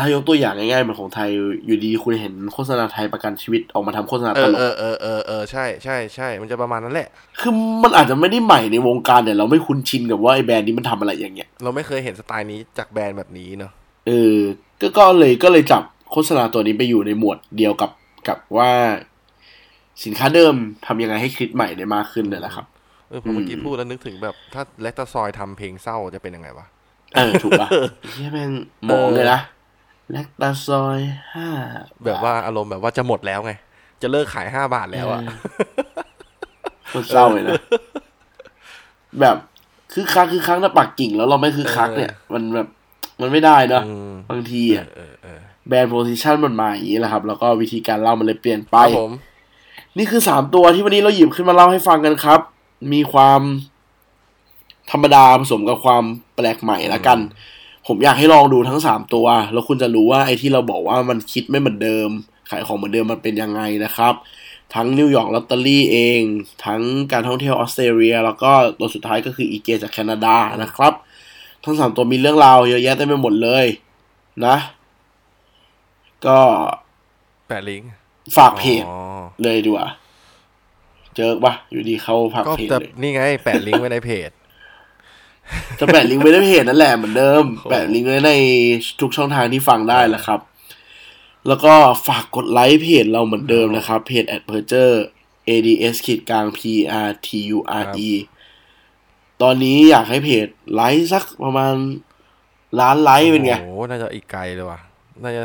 [0.00, 1.28] ถ้ายกตัวอย่างง่ายๆเหมือนของไทย
[1.66, 7.08] อยู่ดีคุณเห็นโฆษณาไทยประกันชีวิตออกมาทำโฆษณาเอตอลกเออเออเออเออใช่ใช่ใช่มันจะประมาณนั้นแหละ
[7.40, 13.72] คือมันอาจจะไม่ได้ใหม่ในวงการแต่เราไม่คุ้นชินกับว่าไอ้แบรนด์นี้มันทำอะไรอย่างเงี้ยเราไม่เคยเห็นสไตล์นี้จากแบรนด์แบบนี้เนาะ
[14.06, 14.36] เออ
[14.80, 17.90] ก็ก็เลยก็เลยจับโฆษณาตัวนี้ไปอยู่ในหมวดเดียวกับ
[18.28, 18.70] กับว่า
[20.04, 20.54] สินค้าเดิม
[20.86, 22.66] ทำยังไงให้คิดใหม่ได้มากขึ้นเนี่ยแหละครับ
[23.08, 26.66] เออพอเมื่อกี้อืมพูดแล้วนึกถึงแบบถ้าแลคตาซอยทำเพลงเศร้าจะเป็นยังไงวะ
[27.14, 27.68] เออถูกป่ะ
[28.12, 28.50] เฮียแม่ง
[28.90, 29.38] มองเลยนะ
[30.10, 31.00] แลคตาซอย
[31.34, 31.48] ห้า
[32.04, 33.52] แบบว่าอารมณ์แบบว่าจะหมดแล้วไง
[34.02, 35.20] จะเลิกขายห้าบาทแล้วอะ
[36.88, 37.54] โคตรเศร้าเลยนะ
[39.20, 39.36] แบบ
[39.92, 42.68] คือคักคือคักนะปักกิ่งแล้วเราไม่คือคักเนี่ย มันแบบ
[43.20, 49.12] มันไม่ได้เนอะอืมบางทีอะเออเออแบรนด์โพซิชันมันมาอย่างนี้แหละครับ แล้วก็วิธีการเล่ามันเลยเปลี่ยนไปครับผม
[49.98, 52.40] นี่คือสามตัวที่วันนี้เราหยิบขึ้นมาเล่าให้ฟังกันครับ
[52.92, 53.40] มีความ
[54.90, 56.04] ธรรมดาผสมกับความ
[56.36, 57.18] แปลกใหม่ละกัน
[57.88, 62.08] ผมอยากให้ลองดูทั้งสามตัว แล้วคุณจะรู้ว่าไอ้ที่เราบอกว่ามันคิดไม่เหมือนเดิม
[62.50, 64.14] ขายของเหมือนเดิมมันเป็นยังไงนะครับ
[64.74, 66.20] ทั้งนิวยอร์กลอตเตอรี่เอง
[66.64, 66.80] ทั้ง
[67.12, 70.92] การท่องเที่ยวออสเตรเลีย แล้วก็ตัวสุดท้ายก็คืออีเกจากแคนาดานะครับ
[71.64, 73.66] ทั้งสามตัวมีเรื่องราวเยอะแยะเต็มไปหมดเลย
[74.46, 74.56] นะ
[76.26, 76.38] ก็
[77.46, 77.90] แปะลิงก์
[78.36, 78.98] ฝากเพจอ๋อ
[79.42, 79.88] เลยดีกว่า
[81.16, 84.30] เจอปะอยู่ดีเข้าพักก็เพจแต่เลยนี่ไง แปะลิงก์ไว้ในเพจ
[85.80, 88.32] จะแปะลิงก์ไว้ในเพจนั่นแหละเหมือนเดิมโอ้โหแปะลิงก์ไว้ใน
[89.00, 90.40] ทุกช่องทางที่ฟังได้แหละครับ
[91.48, 91.72] แล้วก็
[92.06, 94.92] ฝากกดไลค์เพจเราเหมือนเดิมนะครับ เพจ a d p e r t u r
[95.72, 96.60] e ads ขีดกลาง p
[97.06, 98.10] r t u r e
[99.42, 101.74] ตอนนี้อยากให้เพจไลค์สักประมาณ
[102.80, 104.80] ล้านไลค์เป็นไง โอ้โหน่าจะอีกไกลเลยว่ะ
[105.22, 105.42] น่าจะ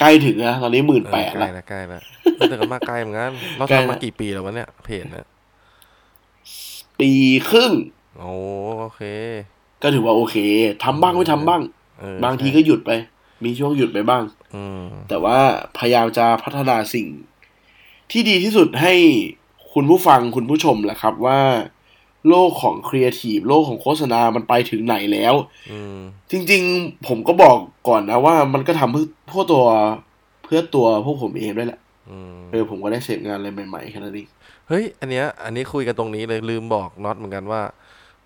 [0.00, 2.02] ใกล้ถึงนะตอนนี้หมื่นเอแปอดใกล้แล้วแล้วใกล้แล้ว
[2.48, 5.26] แต่ก็มาไกลเหมือนกันเราใกล้ทำมาละกี่ปีแล้ววะเนี่ยเพจเนี่ย
[7.00, 7.12] ปี
[7.50, 7.72] ครึ่ง
[8.20, 8.34] โอ้
[8.80, 9.02] โอเค
[9.82, 10.36] ก็ถือว่าโอเค
[10.84, 11.62] ทำบ้างไม่ทำบ้าง
[12.00, 12.90] เออบางทีก็หยุดไป
[13.44, 14.22] มีช่วงหยุดไปบ้าง
[14.54, 15.38] อืมแต่ว่า
[15.78, 17.06] พยายามจะพัฒนาสิ่ง
[18.10, 18.94] ที่ดีที่สุดให้
[19.72, 21.40] คุณผู้ฟังคุณผู้ชมแหละครับว่า
[22.28, 25.34] โลกของครีเอทีฟโลกของโฆษณามันไปถึงไหนแล้ว
[25.70, 25.98] อืม
[26.30, 27.56] จริง ๆ ผมก็บอก
[27.88, 29.64] ก่อนนะว่ามันก็ทำเพื่อพวกตัว
[30.44, 31.80] เพื่อตัวพวกผมเองด้วยแหละ
[32.10, 34.28] อืมเออผมก็ได้เสพงานอะไรใหม่ๆแค่นั้นเอง
[34.68, 37.62] เฮ้ย อันเนี้ย อันนี้คุยกันตรงนี้เลยลืมบอกน็อตเหมือนกันว่า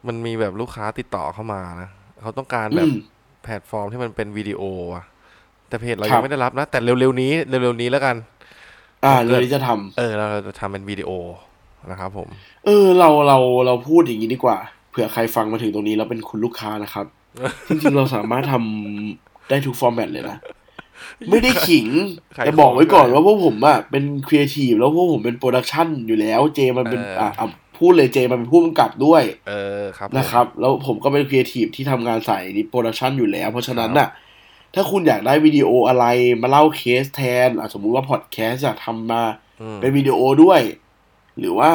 [0.07, 1.89] มันมีแบบลูกค้าติดต่อเข้ามานะ
[2.23, 2.97] เขาต้องการแบบอืม
[3.43, 4.63] แพลตฟอร์มที่มันเป็นวิดีโอ
[4.95, 5.05] อะ
[5.69, 8.17] แต่เพจเราครัยับงไม่ได้รับนะ แต่เร็วๆนี้เร็วๆนี้แล้วกัน
[9.05, 11.11] อ่าเลยจะทำเออ เราจะทำเป็นวิดีโอ
[11.91, 12.29] นะครับผม
[12.65, 14.57] เออ เราเราเราพูดอย่างนี้ดีกว่า
[14.91, 17.07] เผื่อใครฟังมาถึงตรงนี้แล้วเป็นคุณลูกค้านะครับ
[17.69, 20.37] จริงๆเราสามารถทำได้ทุก format เลยนะ
[21.31, 21.87] ไม่ได้ขิง
[22.37, 34.09] ขายแต่บอกไว้ก่อนของว่าพวกผมอะเป็นครีเอทีฟแล้วพวกผมเป็น production อยู่แล้ว เจมันเป็นเอออ่อะ อะพูดเลยเจมันเป็นผู้กำกับด้วย เออครับผมนะครับ แล้วผมก็เป็นครีเอทีฟที่ทำงานสายนี้ production อยู่แล้ว เพราะฉะนั้นน่ะ
[34.75, 36.07] ถ้าคุณอยากได้วิดีโออะไร
[36.43, 39.23] มาเล่าเคสแทนอะสมมุติว่าพอดแคสต์อยากทำมา
[39.61, 40.61] อืมเป็นวิดีโอด้วย
[41.39, 41.71] หรือว่า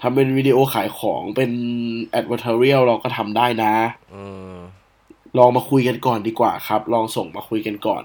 [0.00, 1.50] ทำเป็นวิดีโอขายของเป็น
[2.10, 3.74] advertorial เราก็ทำได้นะ
[4.14, 4.24] อื
[4.54, 4.56] ม
[5.38, 8.02] ลองมาคุยกันก่อนดีกว่าครับ ลองส่งมาคุยกันก่อน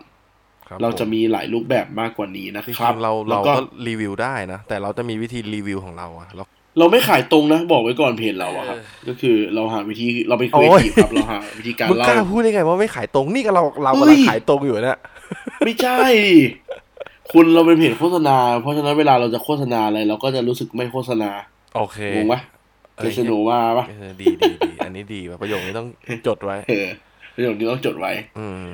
[0.67, 6.43] ครับเราจะผมมีหลายรูปแบบมากกว่านี้นะจริงครับๆเราแล้เราก็ก็รีวิวได้นะ แต่เราจะมีวิธีรีวิวของเราอะเรา
[6.78, 15.00] เราไม่ขายตรงนะ บอกไว้ก่อนเพจเราอะครับเออก็คือเราหาวิธีเราเป็นคโอ้รียเอทีฟครับเราหาวิธีการมึงเล่ากล้าพูดได้ไงว่าไม่ขายตรงนี่ก็เราเราเฮ้กำลังขายตรงอยู่เนี่ย
[15.66, 16.38] ไม่ใช่ดิ
[17.32, 21.32] คุณเราเป็นเพจโฆษณา เพราะฉะนั้นเวลาเราจะโฆษณาอะไรเราก็จะรู้สึกไม่โฆษณา
[21.76, 22.40] โอเคงงปะ
[22.98, 25.88] เอเจอสโนว่าปะเออดีดีดีอันนี้ดีว่ะประโยคนี้ต้อง
[26.28, 26.88] จดไว้เออ
[27.36, 28.66] ประโยคนี้ต้องจดไว้ อืม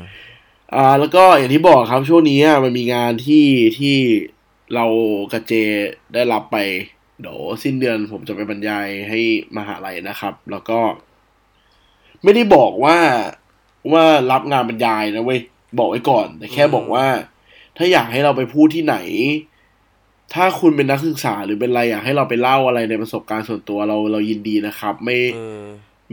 [0.76, 3.46] อ่า แล้วก็อย่างที่บอกครับช่วงนี้มันมีงานที่
[3.80, 3.98] ที่
[4.76, 4.86] เรา
[5.32, 5.54] กับเจ
[6.14, 6.58] ได้รับไป
[7.22, 9.20] เดี๋ยวสิ้นเดือนผมจะไปบรรยายให้
[9.58, 10.80] มหาลัยนะครับ แล้วก็
[12.24, 12.98] ไม่ได้บอกว่า
[13.92, 15.42] ว่ารับงานบรรยายนะเว้ย
[15.80, 17.06] บอกไว้ก่อน แต่แค่บอกว่า
[17.78, 18.98] ถ้าอยากให้เราไปพูดที่ไหน
[20.34, 25.64] ถ้าคุณเป็นนักศึกษาหรือเป็นอะไรอยากให้เราไปเล่าอะไรในประสบการณ์ส่วนตัวเราเรายินดีนะครับ ไม่เออ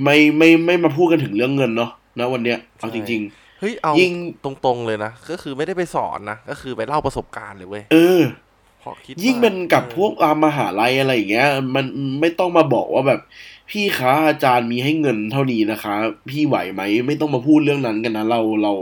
[0.03, 3.23] ไม่ไม่ไม่มาพูดกันถึงเรื่องเงินเนาะนะวันเนี้ยเอาใช่จริง
[3.61, 4.12] เฮ้ยเอายิ่ง
[4.45, 11.87] ตรงๆเลยนะก็คือไม่ได้ไปสอนนะก็คือไปเล่าประสบการณ์เลยเว้ยๆเออเพราะคิดยิ่งว่าเป็นกับออพวกรามมหาลัยอะไรอย่างเงี้ย มัน
[12.20, 13.20] ไม่ต้องมาบอกว่าแบบ
[13.70, 15.94] พี่คะอาจารย์มีให้เงินเท่านี้นะคะ
[16.29, 18.72] พี่ไหวไหมไม่ต้องมาพูดเรื่องนั้นกันนะเราเรา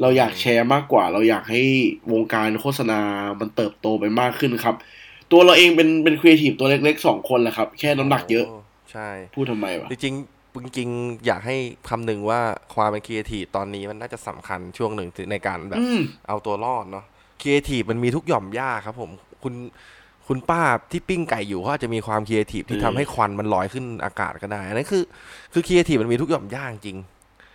[0.00, 1.62] เราอยากแชร์มากกว่า เราอยากให้
[2.12, 3.00] วงการโฆษณา
[3.40, 4.74] มันเติบโตไปมากขึ้นครับ
[5.32, 11.56] ตัวเราเองเป็นเป็นครีเอทีฟตัวเล็กๆสองคนแหละครับ แค่น้ำหนักเยอะใช่พูดทำไมวะจริงๆจริงๆอยากให้
[11.88, 12.40] คำหนึ่งว่า
[12.74, 17.04] ความเป็นครีเอทีฟตอนนี้มันน่าจะสำคัญช่วงหนึ่งในการแบบอืมเอาตัวรอดเนาะ
[17.40, 19.10] ครีเอทีฟมันมีทุกหย่อมหญ้าครับ ผม
[19.42, 19.54] คุณ
[20.28, 25.02] คุณป้าที่ปิ้งไก่อยู่เขาอาจจะมีความครีเอทีฟที่อืมทำให้ควันมันลอยขึ้นอากาศก็ได้อันนั้นคือ
[25.52, 26.96] คือครีเอทีฟมันมีทุกหย่อมหญ้าจริง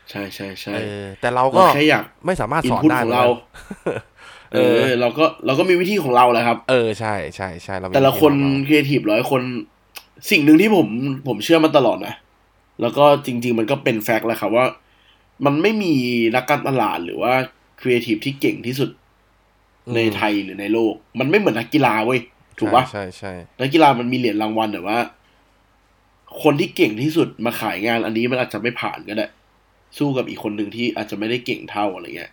[0.09, 3.41] ใช่ใช่ใช่เออแต่เราเราก็แค่อยากไม่สามารถอิสนอนพุตได้ของหมืนเรากัน
[4.53, 9.41] เออ เราก็เราก็มีวิธีของเราแหละครับ เออใช่ใช่ใช่เรามีแต่ละคนวิธีของเราครีเอทีฟร้อยคน
[10.31, 10.87] สิ่งหนึ่งที่ผม
[11.27, 12.15] ผมเชื่อมาตลอดนะ
[12.81, 14.65] แล้วก็จริง ๆ มันก็เป็น fact แหละครับว่า
[15.45, 15.93] มันไม่มี
[16.35, 17.33] นักการตลาดหรือว่า
[17.81, 18.89] ครีเอทีฟที่เก่งที่สุด
[19.95, 22.19] ในไทยหรือในโลก มันไม่เหมือนนักกีฬาเว้ย
[22.59, 24.99] ถูกปะใช่ใช่นักกีฬามันมีเหรียญรางวัลแต่ว่า
[26.43, 29.27] คนที่เก่งที่สุดมาขายงานอันนี้มันอาจจะไม่ผ่านก็ได้
[29.97, 32.31] สู้กับอีกคนหนึ่งที่อาจจะไม่ได้เก่งเท่าอะไรเงี้ย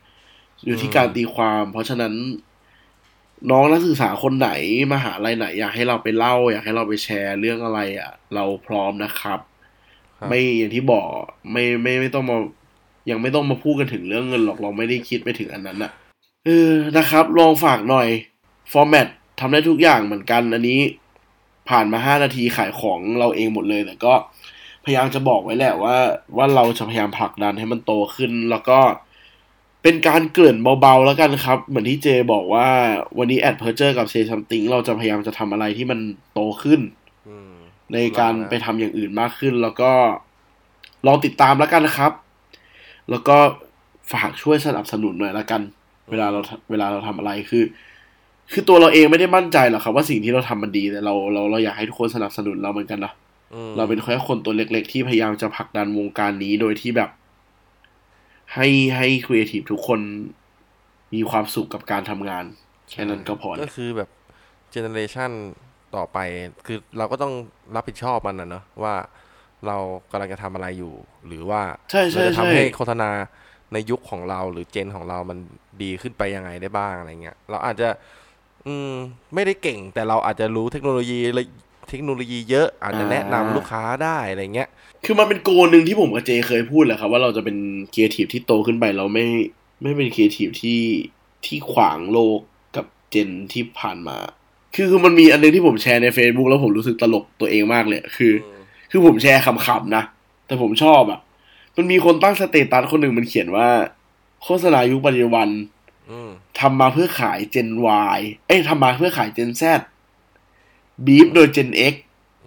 [0.65, 2.15] อยู่ที่การตีความ เพราะฉะนั้น
[3.51, 4.51] น้องนักศึกษาคนไหน
[4.93, 9.41] มหาลัยไหน อยากให้เราไปเล่า อยากให้เราไปแชร์เรื่องอะไรอะ เราพร้อมนะครับ
[10.19, 11.09] ครับไม่อย่างที่บอก
[11.53, 12.37] ไม่ไม่ไม่ต้องมา
[13.11, 15.93] ยังไม่ต้องมาพูดกันถึงเรื่องเงินหรอกเราไม่ได้คิดไปถึงอันนั้นอะ
[16.47, 18.09] เออนะครับ ลองฝากหน่อย
[18.73, 19.07] format
[19.41, 20.81] ทำได้ทุกอย่างเหมือนกัน อันนี้
[21.69, 24.15] ผ่านมาห้านาทีขายของเราเองหมดเลย แต่ก็
[24.85, 25.97] พยายามจะบอกไว้แหละว่า
[26.37, 28.79] ว่าเราจะพยายามผลักดันให้มันโตขึ้น แล้วก็
[29.83, 32.69] เป็นการเกริ่นเบาๆแล้วกันครับ เหมือนที่เจบอกว่า
[33.19, 36.01] วันนี้แอดเพอร์เจอร์กับ say something เราจะพยายามจะทำอะไรที่มัน
[36.35, 36.81] โตขึ้น
[37.29, 37.53] อืม
[37.93, 39.93] ในการไปทำอย่างอื่นมากขึ้น แล้วก็
[41.07, 42.13] ลองติดตามแล้วกันนะครับ
[43.11, 43.37] แล้วก็
[44.13, 45.63] ฝากช่วยสนับสนุนหน่อยละกัน
[46.11, 46.41] เวลาเรา
[46.71, 47.65] เวลาเราทำอะไรคือ
[48.53, 53.13] คือตัวเราเองไม่ได้มั่นใจหรอกครับ ว่าสิ่งที่เราทำมันดีแต่เราเราเราอยากให้ทุกคนสนับสนุนเราเหมือนกันนะ
[53.55, 57.11] อืมเราเป็นแค่คนตัวเล็ก ๆ ที่พยายามจะผลักดันวงการนี้โดยที่แบบ
[58.55, 60.01] ให้ให้ครีเอทีฟทุกคน
[61.15, 62.45] มีความสุขกับการทำงาน
[62.91, 64.09] แค่นั้นก็พอก็แล้วคือแบบ
[64.71, 65.31] เจเนเรชัน
[65.97, 66.19] ต่อไป
[66.67, 67.33] คือเราก็ต้อง
[67.75, 68.95] รับผิดชอบมันนะเนอะว่า
[69.67, 69.77] เรา
[70.11, 70.93] กำลังจะทำอะไรอยู่
[71.27, 73.11] หรือว่าใช่ใช่เราจะใช่ทำให้โฆษณา
[73.73, 75.39] ในยุคของเราหรือเจนของเรามัน
[75.83, 77.89] ดีขึ้นไปยังไงได้บ้างอะไรเงี้ยเราอาจจะ
[78.67, 78.93] อืม
[79.35, 81.43] ไม่ได้เก่ง แต่เราอาจจะรู้เทคโนโลยีและ
[81.89, 84.69] เทคโนโลยีเยอะอาจจะแนะนำลูกค้าได้อะไรเงี้ย
[85.05, 87.57] คือมันเป็นโกลหนึ่งที่ผมกับเจเคยพูดแหละครับ ว่าเราจะเป็น
[87.93, 89.25] ครีเอทีฟที่โตขึ้นไปเราไม่
[89.83, 90.81] ไม่เป็นครีเอทีฟที่
[91.47, 92.39] ที่ขวางโลก
[92.77, 94.19] กับ gen ที่ผ่านมา
[94.75, 98.33] คือคือมันมีอันนึงที่ผมแชร์ใน Facebook แล้วผมรู้สึกตลกตัวเองมากเลย คือ
[98.91, 100.05] คือผมแชร์ขำๆนะ
[100.47, 101.21] แต่ผมชอบอะ
[101.77, 103.69] มันมีคนตั้ง status คนหนึ่งมันเขียนว่า
[104.43, 105.49] โฆษณายุคปัจจุบัน
[106.11, 107.71] อืมทำมาเพื่อขาย Gen
[108.17, 109.63] Y เอ้ยทำมาเพื่อขาย Gen Z
[111.07, 111.95] บีฟโดย Gen X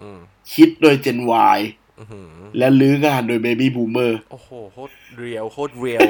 [0.00, 0.18] อืม
[0.52, 1.18] คิดโดย Gen
[1.56, 1.58] Y
[1.98, 2.26] อื้อหือ
[2.58, 6.08] และลื้องานโดย Baby Boomer โอ้โห โคตรเรียว โคตรเรียว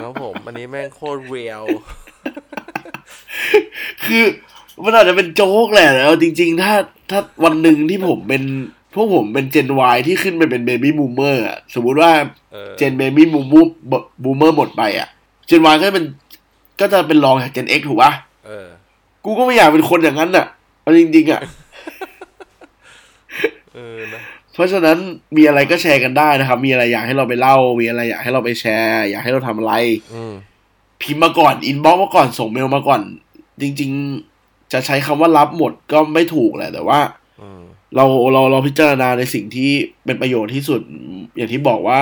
[0.00, 1.62] แล้วผม อันนี้แม่งโคตรเรียว
[4.04, 4.24] คือ
[4.84, 6.74] มันอาจจะเป็นโจ๊กแหละแล้วจริง ๆ ถ้า
[7.10, 8.42] ถ้าวันหนึ่งที่ผมเป็น
[8.77, 12.10] พ วกผมเป็น Gen Y ที่ขึ้นไปเป็น Baby Boomer อะสมมุติว่า
[12.52, 13.64] เออ Gen Baby Boomer
[14.22, 15.08] Boomer หมดไปอะ
[15.48, 16.04] Gen Y ก็จะเป็น
[16.80, 18.12] ก็จะเป็นรองจาก Gen X ถูกปะ
[18.46, 18.68] เออ
[19.24, 20.46] กูก็ไม่อยากเป็นคนอย่างนั้นอะ
[20.82, 21.40] เอาจริงๆอะ
[23.74, 24.22] เออนะ
[24.54, 24.98] เพราะฉะนั้น
[25.36, 29.74] มีอะไรก็แชร์กันได้นะครับ มีอะไรอยากให้เราไปเล่า มีอะไรอยากให้เราไปแชร์ อยากให้เราทำอะไร
[30.14, 30.34] อืม
[31.02, 33.00] พิมพ์มาก่อนอินบ็อกมาก่อนส่งเมลมาก่อน
[33.60, 33.90] จริง
[34.30, 37.17] ๆ จะใช้คำว่ารับหมดก็ไม่ถูกแหละแต่ว่าอืม
[37.96, 39.70] เราเราเราพิจารณาในสิ่งที่
[40.04, 40.80] เป็นประโยชน์ที่สุด
[41.36, 42.00] อย่างที่บอกว่า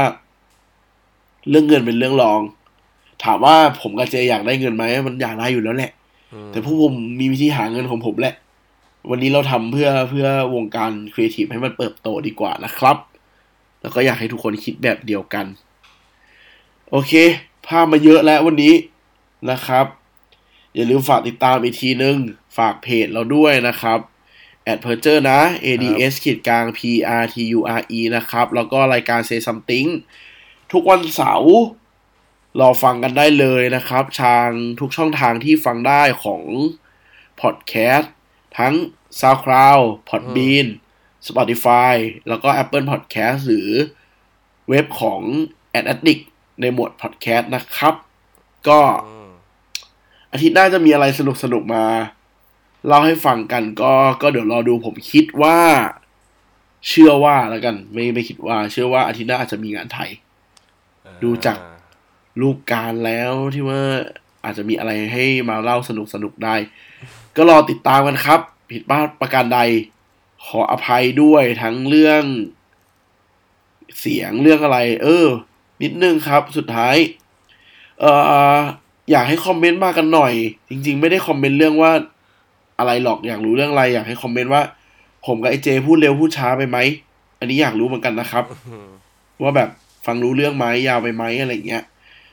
[1.50, 2.40] เรื่องเงินเป็นเรื่องรอง
[3.24, 5.92] ถามว่าผมกับเจอยากได้เงินไหมมันอยากได้อยู่แล้วแหละ
[6.32, 8.34] อืมแต่พวกผมมีวิธีหาเงินของผมแหละ
[9.10, 12.96] วันนี้เราทำเพื่อเพื่อวงการครีเอทีฟให้มันเติบโตดีกว่านะครับ
[13.80, 15.46] แล้วก็อยากให้ทุกคนคิดแบบเดียวกัน
[16.90, 17.12] โอเค
[17.66, 18.74] พล่ามมาเยอะแล้ววันนี้
[19.50, 19.86] นะครับ
[20.74, 22.16] อย่าลืมฝากติดตามอีกทีนึง
[22.58, 23.98] ฝากเพจเราด้วยนะครับ
[24.66, 26.80] แอดเพอร์เจอร์นะ ads ขีดกลาง p
[27.22, 29.88] r t u r e นะครับ แล้วก็รายการ say something
[30.72, 31.54] ทุกวันเสาร์
[32.60, 34.48] รอฟังกันได้เลยนะครับทาง
[34.80, 36.42] ทุกช่องทางที่ฟังได้ของ
[37.40, 38.14] พอดแคสต์
[38.58, 38.74] ทั้ง
[39.20, 40.66] SoundCloud Podbean
[41.26, 41.94] Spotify
[42.28, 43.70] แล้วก็ Apple Podcast หรือ
[44.68, 45.22] เว็บของ
[45.78, 46.24] a d Addict
[46.60, 47.94] ในหมวด Podcast นะครับ
[48.68, 49.30] ก็อืม
[50.32, 51.86] อาทิตย์หน้าจะมีอะไรสนุกสนุกๆมา
[52.86, 55.58] เล่าให้ฟังกันก็ก็เดี๋ยวรอดูผมคิดว่า
[56.88, 60.10] เชื่อว่าแล้วกัน ไม่ไม่คิดว่า เชื่อว่าอาทิตย์หน้าอาจจะมีงานไทย
[61.22, 61.58] ดูจาก
[62.40, 63.80] รูปการแล้วที่ว่า
[64.44, 66.54] อาจจะมีอะไรให้มาเล่าสนุกสนุกๆได้
[67.36, 69.60] ก็รอติดตามกันครับ ผิดพลาดประการใด
[70.44, 72.24] ขออภัยด้วยทั้งเรื่อง
[74.00, 75.26] เสียงเรื่องอะไร เออ
[75.82, 76.96] นิดนึงครับ สุดท้าย
[78.00, 78.12] เอ่
[78.56, 78.58] อ
[79.10, 80.32] อยากให้คอมเมนต์มากันหน่อย
[80.68, 81.92] จริง ๆ ไม่ได้คอมเมนต์เรื่องว่า
[82.78, 84.62] อะไรหรอกอยากรู้เรื่องอะไรอยากให้คอมเมนต์ว่า
[85.26, 86.78] ผมกับไอเจพูดเร็วพูดช้าไปไหม
[87.38, 88.88] อันนี้อยากรู้เหมือนกันนะครับอืม
[89.42, 89.70] ว่าแบบ
[90.06, 91.84] ฟังรู้เรื่องไหมยาวไปไหมอะไรเงี้ย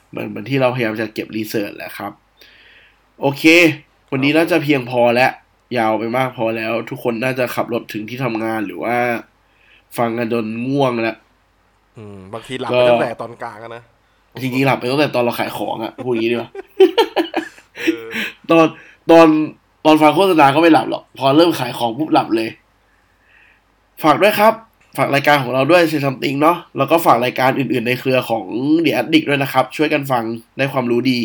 [0.10, 2.12] เหมือนเหมือนที่เราพยายามจะเก็บรีเสิร์ชแหละครับ
[3.22, 3.44] โอเค
[4.12, 5.32] วันนี้น่าจะเพียงพอแล้ว
[5.78, 8.96] ยาวไปมากพอแล้ว ทุกคนน่าจะขับรถถึงที่ทำงานหรือว่า
[9.98, 11.18] ฟังกันจนง่วงแล้ว
[11.98, 13.84] อืมบางทีหลับก็ไปตั้งแต่ตอนกลางอะนะ
[14.42, 16.52] จริงๆหลับไปตั้งแต่ตอนเราขายของอะพูดอย่างนี้ดีกว่า
[17.86, 18.08] เออ
[18.52, 18.66] ตอน
[19.12, 19.28] ตอน
[19.86, 22.50] ตอนฟังโฆษณาก็ไม่หลับหรอก พอเริ่มขายของปุ๊บหลับเลย
[24.04, 24.54] ฝากด้วยครับ
[24.98, 28.46] ฝากรายการของเราด้วยเซซัมติงเนาะ แล้วก็ฝากรายการอื่นๆในเครือของ
[28.86, 30.24] The Addict ด้วยนะครับ ช่วยกันฟัง
[30.58, 31.20] ได้ความรู้ดี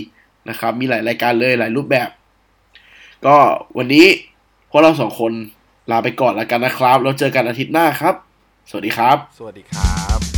[0.49, 2.09] นะครับ มีหลายรายการเลยหลายรูปแบบ
[3.27, 3.37] ก็
[3.77, 4.07] วันนี้
[4.71, 5.33] พวกเราสองคน
[5.91, 8.15] ลาไปก่อนแล้วกันนะครับ แล้วเจอกันอาทิตย์หน้าครับ
[8.71, 10.38] สวัสดีครับ สวัสดีครับ